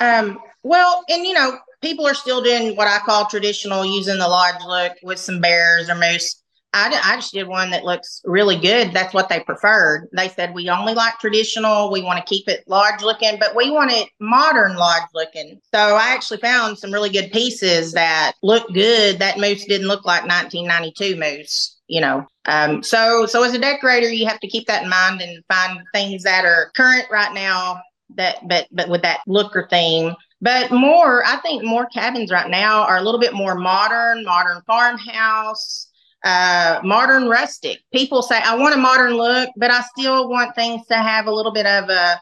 [0.01, 4.29] Um, well, and you know, people are still doing what I call traditional, using the
[4.29, 6.43] lodge look with some bears or moose.
[6.75, 8.93] I, I just did one that looks really good.
[8.93, 10.09] That's what they preferred.
[10.13, 11.93] They said we only like traditional.
[11.93, 15.61] We want to keep it lodge looking, but we want it modern lodge looking.
[15.73, 19.21] So I actually found some really good pieces that look good.
[19.21, 22.27] That moose didn't look like 1992 moose, you know.
[22.47, 25.81] Um, so so as a decorator, you have to keep that in mind and find
[25.95, 27.81] things that are current right now.
[28.17, 30.17] That but but with that look or theme.
[30.41, 34.61] But more, I think more cabins right now are a little bit more modern, modern
[34.67, 35.89] farmhouse
[36.25, 37.81] uh, modern rustic.
[37.93, 41.33] People say, I want a modern look, but I still want things to have a
[41.33, 42.21] little bit of a,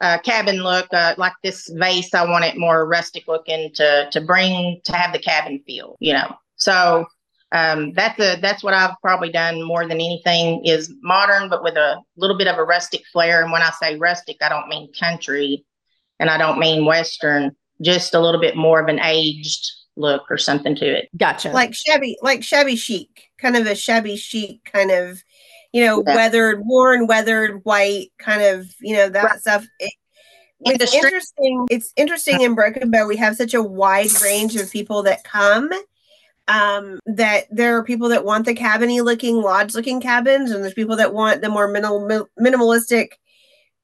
[0.00, 2.14] a cabin look, uh, like this vase.
[2.14, 6.14] I want it more rustic looking to to bring to have the cabin feel, you
[6.14, 6.34] know.
[6.56, 7.04] So
[7.52, 11.76] um, that's a that's what I've probably done more than anything is modern, but with
[11.76, 13.42] a little bit of a rustic flair.
[13.42, 15.64] And when I say rustic, I don't mean country,
[16.18, 17.54] and I don't mean western.
[17.82, 21.08] Just a little bit more of an aged look or something to it.
[21.16, 21.50] Gotcha.
[21.50, 25.22] Like shabby, like shabby chic, kind of a shabby chic kind of
[25.72, 26.14] you know, yeah.
[26.14, 29.40] weathered, worn, weathered, white, kind of, you know, that right.
[29.40, 29.66] stuff.
[29.78, 29.92] It,
[30.60, 31.66] it's interesting.
[31.70, 33.06] It's interesting in Broken Bow.
[33.06, 35.70] We have such a wide range of people that come.
[36.48, 40.74] Um, that there are people that want the cabiny looking, lodge looking cabins, and there's
[40.74, 43.12] people that want the more minimal, minimalistic,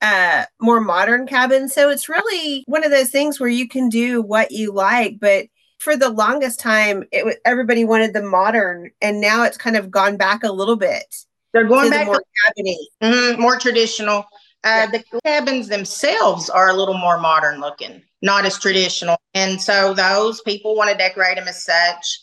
[0.02, 1.72] uh, more modern cabins.
[1.72, 5.46] So it's really one of those things where you can do what you like, but
[5.78, 9.90] for the longest time, it was everybody wanted the modern, and now it's kind of
[9.90, 11.04] gone back a little bit.
[11.52, 14.24] They're going back the more cabiny, mm-hmm, more traditional.
[14.64, 15.02] Uh, yeah.
[15.10, 19.16] The cabins themselves are a little more modern looking, not as traditional.
[19.34, 22.20] And so those people want to decorate them as such.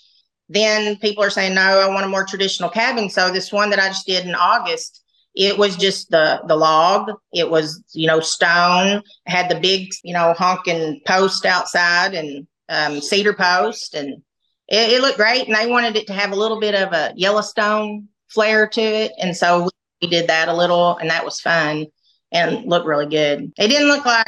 [0.50, 3.10] Then people are saying, no, I want a more traditional cabin.
[3.10, 5.02] So this one that I just did in August,
[5.34, 7.10] it was just the the log.
[7.34, 13.02] It was, you know, stone, had the big, you know, honking post outside and um,
[13.02, 13.96] cedar post.
[13.96, 14.22] And
[14.68, 15.48] it, it looked great.
[15.48, 19.12] And they wanted it to have a little bit of a Yellowstone flair to it.
[19.20, 19.70] And so
[20.02, 21.88] we did that a little, and that was fun
[22.32, 23.52] and looked really good.
[23.58, 24.28] It didn't look like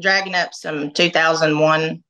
[0.00, 2.02] dragging up some 2001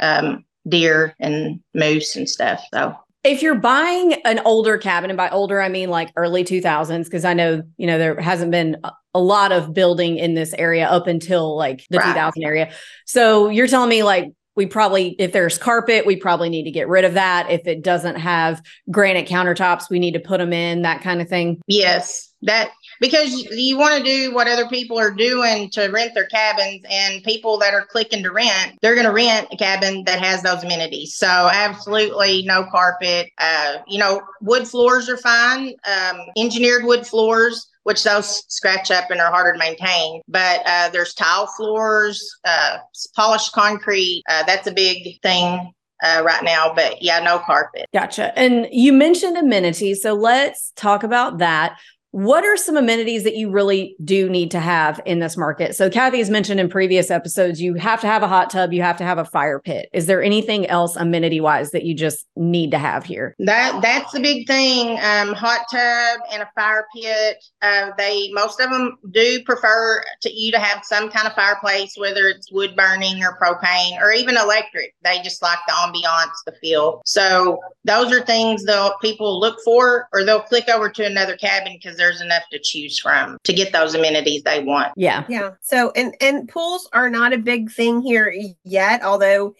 [0.00, 2.62] um, deer and moose and stuff.
[2.72, 7.04] So if you're buying an older cabin, and by older I mean like early 2000s,
[7.04, 8.78] because I know you know there hasn't been
[9.12, 12.12] a lot of building in this area up until like the right.
[12.14, 12.72] 2000 area.
[13.06, 16.86] So you're telling me like we probably if there's carpet we probably need to get
[16.86, 17.50] rid of that.
[17.50, 21.30] If it doesn't have granite countertops we need to put them in that kind of
[21.30, 21.62] thing.
[21.66, 22.70] Yes that
[23.00, 27.22] because you want to do what other people are doing to rent their cabins and
[27.22, 30.62] people that are clicking to rent they're going to rent a cabin that has those
[30.64, 31.14] amenities.
[31.14, 37.69] So absolutely no carpet uh, you know wood floors are fine um, engineered wood floors
[37.84, 40.20] which those scratch up and are harder to maintain.
[40.28, 42.78] But uh, there's tile floors, uh,
[43.16, 44.22] polished concrete.
[44.28, 47.86] Uh, that's a big thing uh, right now, but yeah, no carpet.
[47.92, 48.36] Gotcha.
[48.38, 50.02] And you mentioned amenities.
[50.02, 51.78] So let's talk about that.
[52.12, 55.76] What are some amenities that you really do need to have in this market?
[55.76, 58.82] So, Kathy has mentioned in previous episodes, you have to have a hot tub, you
[58.82, 59.88] have to have a fire pit.
[59.92, 63.36] Is there anything else amenity wise that you just need to have here?
[63.38, 64.98] That that's the big thing.
[65.00, 67.44] Um, hot tub and a fire pit.
[67.62, 71.94] Uh, they most of them do prefer to you to have some kind of fireplace,
[71.96, 74.96] whether it's wood burning or propane or even electric.
[75.04, 77.02] They just like the ambiance, the feel.
[77.06, 81.78] So those are things that people look for, or they'll click over to another cabin
[81.80, 84.92] because there's enough to choose from to get those amenities they want.
[84.96, 85.24] Yeah.
[85.28, 85.52] Yeah.
[85.60, 88.34] So and and pools are not a big thing here
[88.64, 89.54] yet, although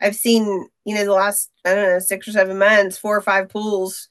[0.00, 3.22] I've seen, you know, the last I don't know, six or seven months, four or
[3.22, 4.08] five pools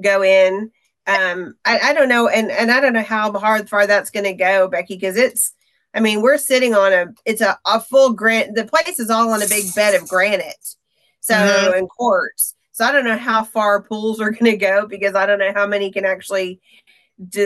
[0.00, 0.70] go in.
[1.06, 4.34] Um, I, I don't know, and and I don't know how hard far that's gonna
[4.34, 5.54] go, Becky, because it's
[5.94, 9.32] I mean, we're sitting on a it's a, a full grant the place is all
[9.32, 10.76] on a big bed of granite.
[11.20, 11.78] So mm-hmm.
[11.78, 12.54] and quartz.
[12.72, 15.52] So I don't know how far pools are going to go because I don't know
[15.52, 16.60] how many can actually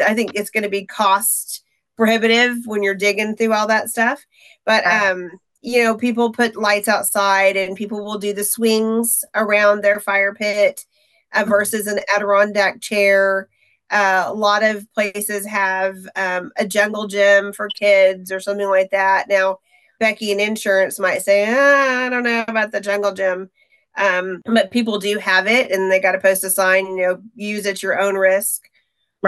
[0.06, 1.64] I think it's going to be cost
[1.96, 4.24] prohibitive when you're digging through all that stuff.
[4.64, 5.30] But um,
[5.60, 10.34] you know, people put lights outside, and people will do the swings around their fire
[10.34, 10.84] pit
[11.32, 11.50] uh, mm-hmm.
[11.50, 13.48] versus an Adirondack chair.
[13.90, 18.90] Uh, a lot of places have um, a jungle gym for kids or something like
[18.90, 19.28] that.
[19.28, 19.58] Now,
[20.00, 23.50] Becky and insurance might say, ah, I don't know about the jungle gym.
[23.96, 27.22] Um, but people do have it and they got to post a sign, you know,
[27.34, 28.68] use at your own risk.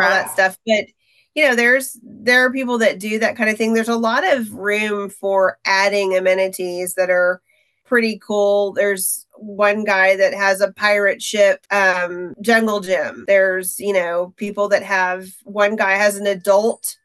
[0.02, 0.58] All that stuff.
[0.66, 0.86] But
[1.34, 3.74] you know, there's there are people that do that kind of thing.
[3.74, 7.42] There's a lot of room for adding amenities that are
[7.84, 8.72] pretty cool.
[8.72, 13.24] There's one guy that has a pirate ship um, jungle gym.
[13.26, 16.96] There's you know people that have one guy has an adult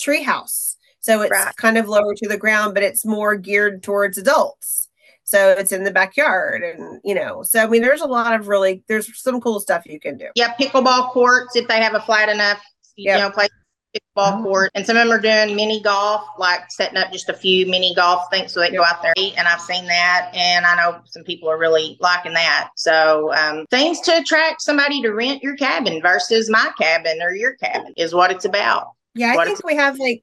[0.00, 1.54] treehouse, so it's right.
[1.56, 4.87] kind of lower to the ground, but it's more geared towards adults.
[5.28, 8.48] So it's in the backyard, and you know, so I mean, there's a lot of
[8.48, 10.28] really there's some cool stuff you can do.
[10.34, 12.62] Yeah, pickleball courts if they have a flat enough,
[12.96, 13.20] you yep.
[13.20, 13.48] know, play
[13.94, 14.42] pickleball oh.
[14.42, 14.70] court.
[14.74, 17.94] And some of them are doing mini golf, like setting up just a few mini
[17.94, 19.12] golf things so they go out there.
[19.18, 22.70] And I've seen that, and I know some people are really liking that.
[22.76, 27.54] So um, things to attract somebody to rent your cabin versus my cabin or your
[27.56, 28.92] cabin is what it's about.
[29.14, 30.22] Yeah, I think we have like.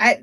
[0.00, 0.20] I,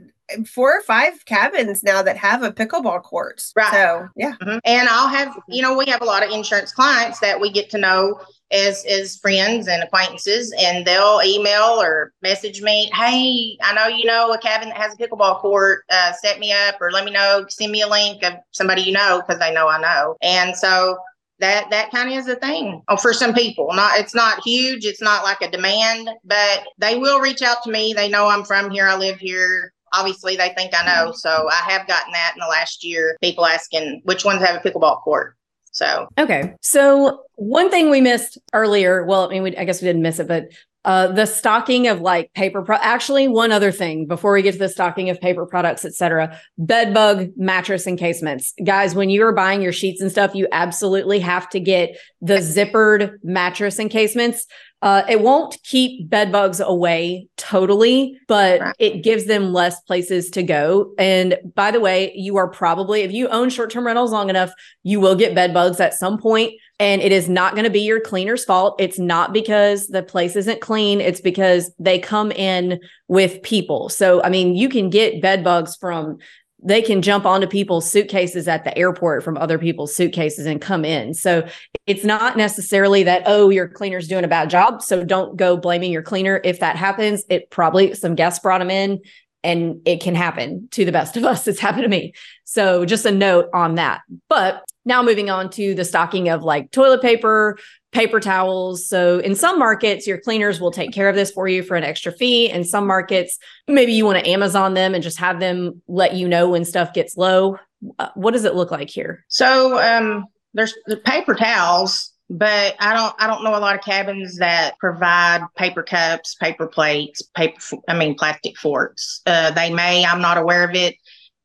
[0.48, 3.42] four or five cabins now that have a pickleball court.
[3.56, 3.72] Right.
[3.72, 4.34] So yeah.
[4.42, 4.60] Mm-hmm.
[4.65, 7.70] And I'll have, you know, we have a lot of insurance clients that we get
[7.72, 8.20] to know
[8.52, 14.06] as as friends and acquaintances and they'll email or message me hey i know you
[14.06, 17.12] know a cabin that has a pickleball court uh, set me up or let me
[17.12, 20.56] know send me a link of somebody you know because they know i know and
[20.56, 20.98] so
[21.39, 24.84] that that kind of is a thing oh, for some people not it's not huge
[24.84, 28.44] it's not like a demand but they will reach out to me they know i'm
[28.44, 31.12] from here i live here obviously they think I know.
[31.12, 33.17] So I have gotten that in the last year.
[33.21, 35.35] People asking which ones have a pickleball court.
[35.71, 36.54] So okay.
[36.62, 40.19] So one thing we missed earlier, well, I mean, we, I guess we didn't miss
[40.19, 40.50] it, but
[40.85, 44.58] uh, the stocking of like paper pro- actually one other thing before we get to
[44.58, 49.62] the stocking of paper products etc bed bug mattress encasements guys when you are buying
[49.62, 54.48] your sheets and stuff you absolutely have to get the zippered mattress encasements
[54.82, 58.75] uh, it won't keep bed bugs away totally, but right.
[58.80, 60.94] it gives them less places to go.
[60.98, 64.52] And by the way, you are probably, if you own short term rentals long enough,
[64.84, 66.30] you will get bed bugs at some point.
[66.30, 68.80] point and it is not going to be your cleaner's fault.
[68.80, 71.02] It's not because the place isn't clean.
[71.02, 73.90] It's because they come in with people.
[73.90, 76.19] So, I mean, you can get bed bugs from
[76.62, 80.83] they can jump onto people's suitcases at the airport from other people's suitcases and come
[80.83, 81.13] in.
[81.13, 81.47] So
[81.87, 84.81] it's not necessarily that, oh, your cleaner's doing a bad job.
[84.81, 86.41] So don't go blaming your cleaner.
[86.43, 88.99] If that happens, it probably some guests brought them in
[89.43, 91.47] and it can happen to the best of us.
[91.47, 92.13] It's happened to me.
[92.43, 94.01] So just a note on that.
[94.27, 97.57] But now moving on to the stocking of like toilet paper,
[97.92, 98.87] paper towels.
[98.87, 101.83] So in some markets, your cleaners will take care of this for you for an
[101.83, 102.50] extra fee.
[102.50, 103.37] In some markets,
[103.67, 106.94] maybe you want to Amazon them and just have them let you know when stuff
[106.94, 107.58] gets low.
[107.98, 109.25] Uh, what does it look like here?
[109.27, 113.81] So um, there's the paper towels, but I don't I don't know a lot of
[113.81, 119.21] cabins that provide paper cups, paper plates, paper I mean plastic forks.
[119.25, 120.06] Uh, they may.
[120.06, 120.96] I'm not aware of it.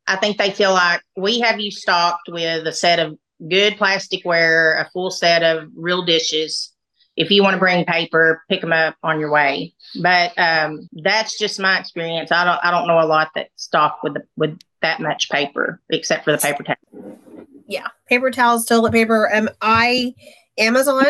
[0.06, 3.16] I think they feel like we have you stocked with a set of
[3.48, 6.72] good plasticware, a full set of real dishes.
[7.16, 9.74] If you want to bring paper, pick them up on your way.
[10.02, 12.32] But um, that's just my experience.
[12.32, 15.80] I don't I don't know a lot that stock with the, with that much paper,
[15.90, 17.18] except for the paper towel.
[17.66, 19.32] Yeah, paper towels, toilet paper.
[19.32, 20.14] Um, I
[20.58, 21.06] Amazon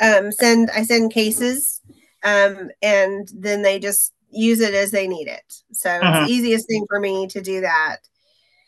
[0.00, 1.82] um send I send cases,
[2.24, 5.54] um, and then they just use it as they need it.
[5.72, 6.06] So mm-hmm.
[6.06, 7.98] it's the easiest thing for me to do that.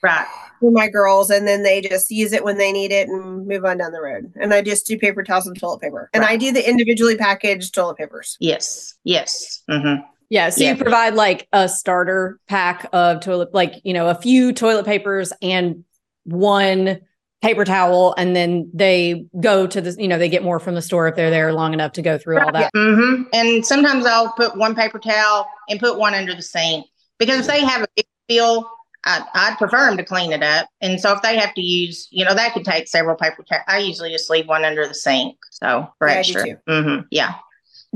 [0.02, 0.26] Right.
[0.60, 3.64] For my girls, and then they just use it when they need it and move
[3.64, 4.32] on down the road.
[4.40, 6.10] And I just do paper towels and toilet paper.
[6.12, 6.32] And right.
[6.32, 8.36] I do the individually packaged toilet papers.
[8.40, 8.94] Yes.
[9.04, 9.62] Yes.
[9.70, 10.02] Mm-hmm.
[10.30, 10.50] Yeah.
[10.50, 10.72] So yeah.
[10.72, 15.32] you provide like a starter pack of toilet, like, you know, a few toilet papers
[15.42, 15.84] and
[16.24, 17.00] one
[17.40, 20.82] paper towel and then they go to the you know they get more from the
[20.82, 23.22] store if they're there long enough to go through all that mm-hmm.
[23.32, 26.84] and sometimes i'll put one paper towel and put one under the sink
[27.16, 28.68] because if they have a big bill
[29.08, 32.08] I, would prefer them to clean it up and so if they have to use
[32.10, 34.94] you know that could take several paper towels i usually just leave one under the
[34.94, 37.06] sink so for yeah, extra mm-hmm.
[37.10, 37.34] yeah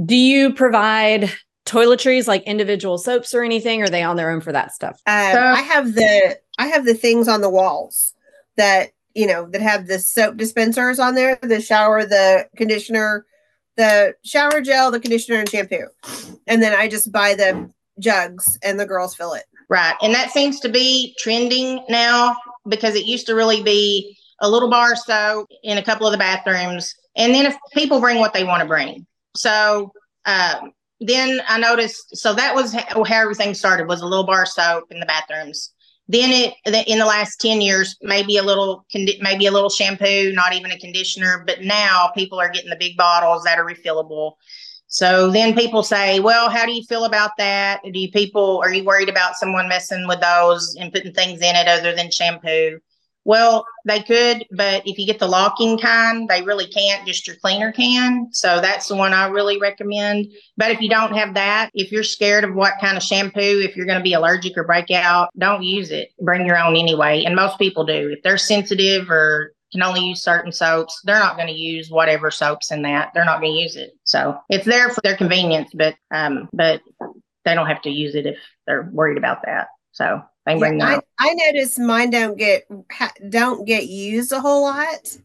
[0.04, 1.30] do you provide
[1.66, 5.00] toiletries like individual soaps or anything or are they on their own for that stuff
[5.06, 8.14] uh, so, i have the i have the things on the walls
[8.56, 13.26] that you know, that have the soap dispensers on there, the shower, the conditioner,
[13.76, 15.86] the shower gel, the conditioner, and shampoo.
[16.46, 19.44] And then I just buy the jugs and the girls fill it.
[19.72, 19.94] Right.
[20.02, 22.36] And that seems to be trending now
[22.68, 26.18] because it used to really be a little bar soap in a couple of the
[26.18, 26.94] bathrooms.
[27.16, 29.06] And then if people bring what they want to bring.
[29.34, 29.90] So
[30.26, 34.88] um, then I noticed, so that was how, everything started was a little bar soap
[34.90, 35.72] in the bathrooms.
[36.06, 36.54] Then it
[36.86, 38.84] in the last 10 years, maybe a little
[39.22, 42.98] maybe a little shampoo, not even a conditioner, but now people are getting the big
[42.98, 44.32] bottles that are refillable.
[44.92, 47.80] So then people say, well, how do you feel about that?
[47.82, 51.56] Do you people are you worried about someone messing with those and putting things in
[51.56, 52.78] it other than shampoo?
[53.24, 57.06] Well, they could, but if you get the locking kind, they really can't.
[57.06, 58.28] Just your cleaner can.
[58.32, 60.26] So that's the one I really recommend.
[60.58, 63.76] But if you don't have that, if you're scared of what kind of shampoo, if
[63.76, 66.10] you're going to be allergic or break out, don't use it.
[66.20, 67.24] Bring your own anyway.
[67.24, 68.10] And most people do.
[68.10, 72.30] If they're sensitive or can only use certain soaps, they're not going to use whatever
[72.30, 73.10] soaps in that.
[73.14, 73.92] They're not going to use it.
[74.04, 76.82] So it's there for their convenience, but um, but
[77.44, 79.68] they don't have to use it if they're worried about that.
[79.92, 82.64] So I bring yeah, I, I notice mine don't get
[83.28, 85.16] don't get used a whole lot.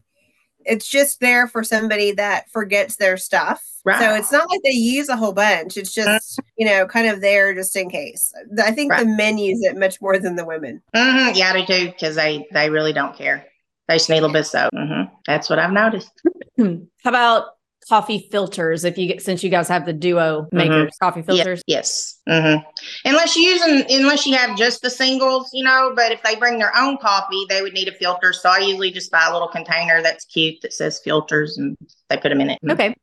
[0.64, 3.62] It's just there for somebody that forgets their stuff.
[3.84, 4.00] Right.
[4.00, 5.76] So it's not like they use a whole bunch.
[5.76, 8.32] It's just you know kind of there just in case.
[8.62, 9.00] I think right.
[9.00, 10.82] the men use it much more than the women.
[10.94, 11.36] Mm-hmm.
[11.36, 13.46] Yeah, they do because they they really don't care.
[13.88, 14.70] They just need a little bit soap.
[14.74, 15.14] Mm-hmm.
[15.26, 16.12] That's what I've noticed.
[16.58, 17.46] How about
[17.88, 20.56] coffee filters if you get since you guys have the duo mm-hmm.
[20.56, 21.04] makers mm-hmm.
[21.04, 22.44] coffee filters yes, yes.
[22.44, 23.08] Mm-hmm.
[23.08, 26.58] unless you using unless you have just the singles you know but if they bring
[26.58, 29.48] their own coffee they would need a filter so i usually just buy a little
[29.48, 31.78] container that's cute that says filters and
[32.10, 32.94] they put them in it okay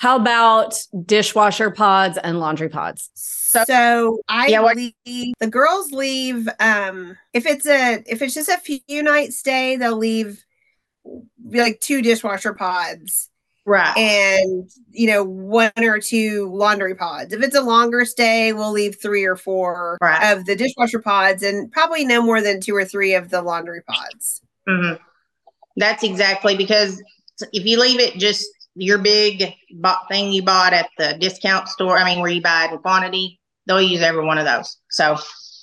[0.00, 0.74] how about
[1.04, 7.16] dishwasher pods and laundry pods so, so I yeah, what- leave the girls leave um
[7.32, 10.42] if it's a if it's just a few nights stay, they'll leave
[11.44, 13.30] like two dishwasher pods
[13.66, 13.96] Right.
[13.96, 17.32] And, you know, one or two laundry pods.
[17.32, 20.32] If it's a longer stay, we'll leave three or four right.
[20.32, 23.82] of the dishwasher pods and probably no more than two or three of the laundry
[23.82, 24.40] pods.
[24.68, 25.00] Mm-hmm.
[25.76, 27.00] That's exactly because
[27.52, 29.54] if you leave it just your big
[30.08, 31.96] thing you bought at the discount store.
[31.96, 34.76] I mean, where you buy it in quantity, they'll use every one of those.
[34.90, 35.16] So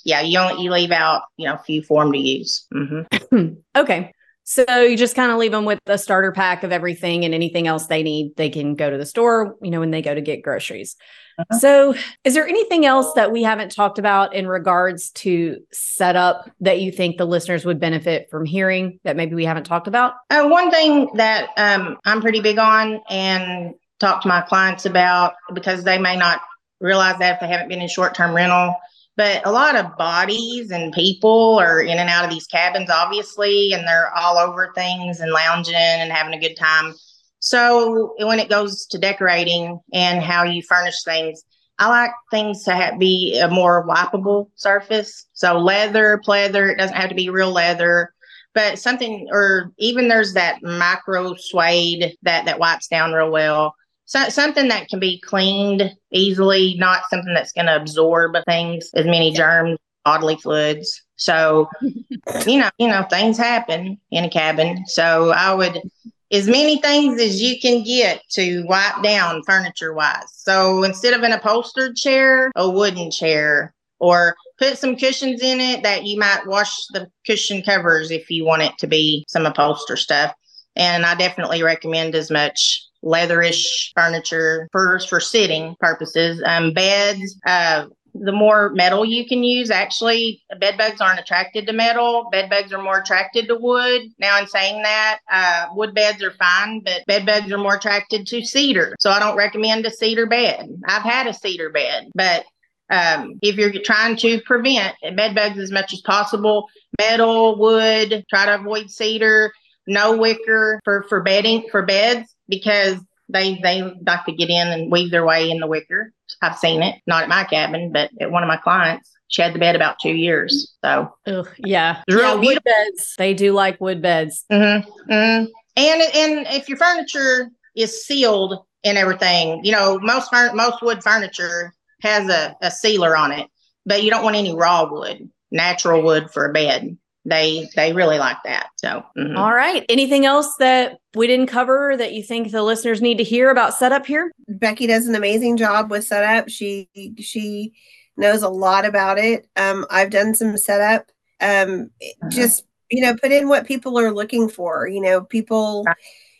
[0.04, 2.66] yeah, you only you leave out you know a few for them to use.
[2.72, 3.54] Mm-hmm.
[3.76, 4.12] okay.
[4.44, 7.66] So you just kind of leave them with a starter pack of everything and anything
[7.66, 8.34] else they need.
[8.36, 10.96] They can go to the store, you know, when they go to get groceries.
[11.58, 16.80] So, is there anything else that we haven't talked about in regards to setup that
[16.80, 20.14] you think the listeners would benefit from hearing that maybe we haven't talked about?
[20.30, 25.34] Uh, one thing that um, I'm pretty big on and talk to my clients about
[25.54, 26.40] because they may not
[26.80, 28.74] realize that if they haven't been in short term rental
[29.18, 33.72] but a lot of bodies and people are in and out of these cabins, obviously,
[33.72, 36.94] and they're all over things and lounging and having a good time.
[37.40, 41.42] So when it goes to decorating and how you furnish things,
[41.78, 45.26] I like things to have, be a more wipeable surface.
[45.32, 48.12] So leather, pleather, it doesn't have to be real leather,
[48.54, 53.74] but something, or even there's that micro suede that that wipes down real well
[54.08, 59.04] so, something that can be cleaned easily, not something that's going to absorb things as
[59.04, 61.02] many germs, bodily fluids.
[61.16, 64.86] So, you know, you know, things happen in a cabin.
[64.86, 65.82] So I would
[66.30, 70.28] as many things as you can get to wipe down furniture wise.
[70.32, 75.82] So instead of an upholstered chair, a wooden chair, or put some cushions in it
[75.82, 79.96] that you might wash the cushion covers if you want it to be some upholster
[79.96, 80.32] stuff.
[80.76, 86.42] And I definitely recommend as much leatherish furniture for for sitting purposes.
[86.44, 87.38] Um, beds.
[87.46, 87.86] Uh,
[88.20, 92.28] the more metal you can use, actually, bed bugs aren't attracted to metal.
[92.30, 94.02] Bed bugs are more attracted to wood.
[94.18, 98.26] Now, in saying that, uh, wood beds are fine, but bed bugs are more attracted
[98.28, 98.94] to cedar.
[98.98, 100.68] So I don't recommend a cedar bed.
[100.86, 102.44] I've had a cedar bed, but
[102.90, 108.46] um, if you're trying to prevent bed bugs as much as possible, metal, wood, try
[108.46, 109.52] to avoid cedar,
[109.86, 112.98] no wicker for, for bedding for beds because
[113.28, 116.12] they they like to get in and weave their way in the wicker.
[116.42, 119.12] I've seen it, not at my cabin, but at one of my clients.
[119.28, 120.74] She had the bed about two years.
[120.82, 123.14] So, Ugh, yeah, yeah, wood beds.
[123.18, 124.44] They do like wood beds.
[124.50, 125.50] Mm-hmm, mm-hmm.
[125.76, 131.74] And and if your furniture is sealed and everything, you know, most most wood furniture
[132.02, 133.48] has a, a sealer on it,
[133.84, 136.96] but you don't want any raw wood, natural wood for a bed
[137.28, 138.68] they they really like that.
[138.76, 139.36] So, mm-hmm.
[139.36, 139.84] All right.
[139.88, 143.74] Anything else that we didn't cover that you think the listeners need to hear about
[143.74, 144.32] setup here?
[144.48, 146.48] Becky does an amazing job with setup.
[146.48, 147.72] She she
[148.16, 149.46] knows a lot about it.
[149.56, 151.06] Um, I've done some setup.
[151.40, 152.30] Um, uh-huh.
[152.30, 154.88] just you know, put in what people are looking for.
[154.88, 155.84] You know, people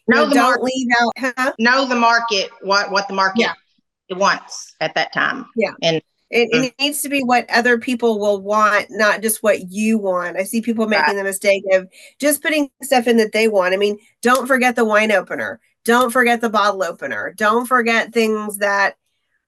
[0.06, 0.62] know, know, don't market.
[0.64, 1.12] leave out.
[1.18, 1.52] Huh?
[1.58, 2.50] Know the market.
[2.62, 3.40] What what the market
[4.08, 4.16] yeah.
[4.16, 5.46] wants at that time.
[5.56, 6.64] Yeah, and it, mm.
[6.66, 10.36] it, needs to be what other people will want, not just what you want.
[10.36, 13.74] I see people making the mistake of just putting stuff in that they want.
[13.74, 15.60] I mean, don't forget the wine opener.
[15.84, 17.32] Don't forget the bottle opener.
[17.36, 18.96] Don't forget things that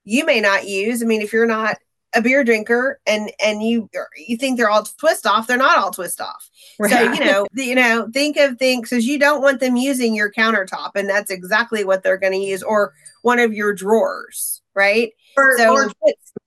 [0.04, 1.02] you may not use.
[1.02, 1.76] I mean, if you're not
[2.14, 5.90] a beer drinker and and you you think they're all twist off, they're not all
[5.90, 6.48] twist off.
[6.78, 6.90] Right.
[6.90, 10.32] So you know, you know, think of things because you don't want them using your
[10.32, 15.12] countertop, and that's exactly what they're going to use, or one of your drawers, right?
[15.36, 15.90] Or, so, or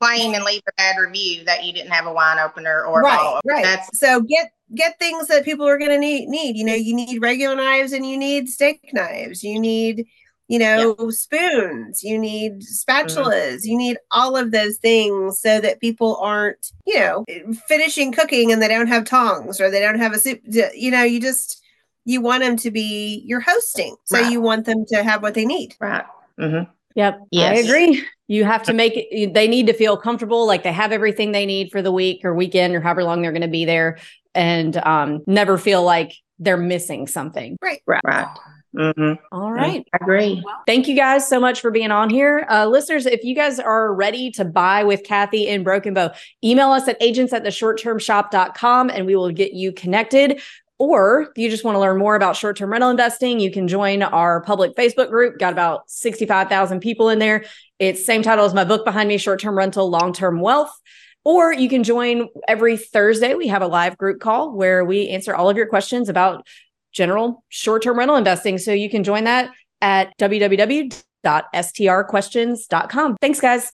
[0.04, 3.40] complain and leave a bad review that you didn't have a wine opener or right,
[3.46, 3.64] right.
[3.64, 6.30] That's so get get things that people are going to need.
[6.30, 9.44] Need you know you need regular knives and you need steak knives.
[9.44, 10.06] You need
[10.48, 11.10] you know yeah.
[11.10, 12.04] spoons.
[12.04, 13.58] You need spatulas.
[13.58, 13.70] Mm-hmm.
[13.70, 17.26] You need all of those things so that people aren't you know
[17.68, 20.42] finishing cooking and they don't have tongs or they don't have a soup.
[20.46, 21.62] You know you just
[22.06, 24.32] you want them to be your hosting, so right.
[24.32, 25.76] you want them to have what they need.
[25.80, 26.06] Right.
[26.40, 26.70] Mm-hmm.
[26.96, 27.20] Yep.
[27.32, 27.58] Yes.
[27.58, 28.06] I agree.
[28.28, 31.46] You have to make it, they need to feel comfortable, like they have everything they
[31.46, 33.98] need for the week or weekend or however long they're going to be there
[34.34, 37.58] and um, never feel like they're missing something.
[37.62, 37.82] Right.
[37.86, 38.02] Right.
[38.06, 38.28] Right.
[38.76, 39.14] Mm-hmm.
[39.32, 39.86] All right.
[39.94, 40.42] I agree.
[40.44, 42.48] Well, thank you guys so much for being on here.
[42.50, 46.12] Uh, listeners, if you guys are ready to buy with Kathy in Broken Bow,
[46.44, 50.42] email us at agents at the shorttermshop.com and we will get you connected.
[50.84, 53.70] Or if you just want to learn more about short term rental investing, you can
[53.70, 55.40] join our public Facebook group.
[55.40, 57.46] Got about 65,000 people in there.
[57.80, 60.78] It's same title as my book behind me, Short Term Rental, Long Term Wealth.
[61.24, 63.34] Or you can join every Thursday.
[63.34, 66.46] We have a live group call where we answer all of your questions about
[66.92, 68.58] general short term rental investing.
[68.58, 73.18] So you can join that at www.strquestions.com.
[73.22, 73.72] Thanks, guys.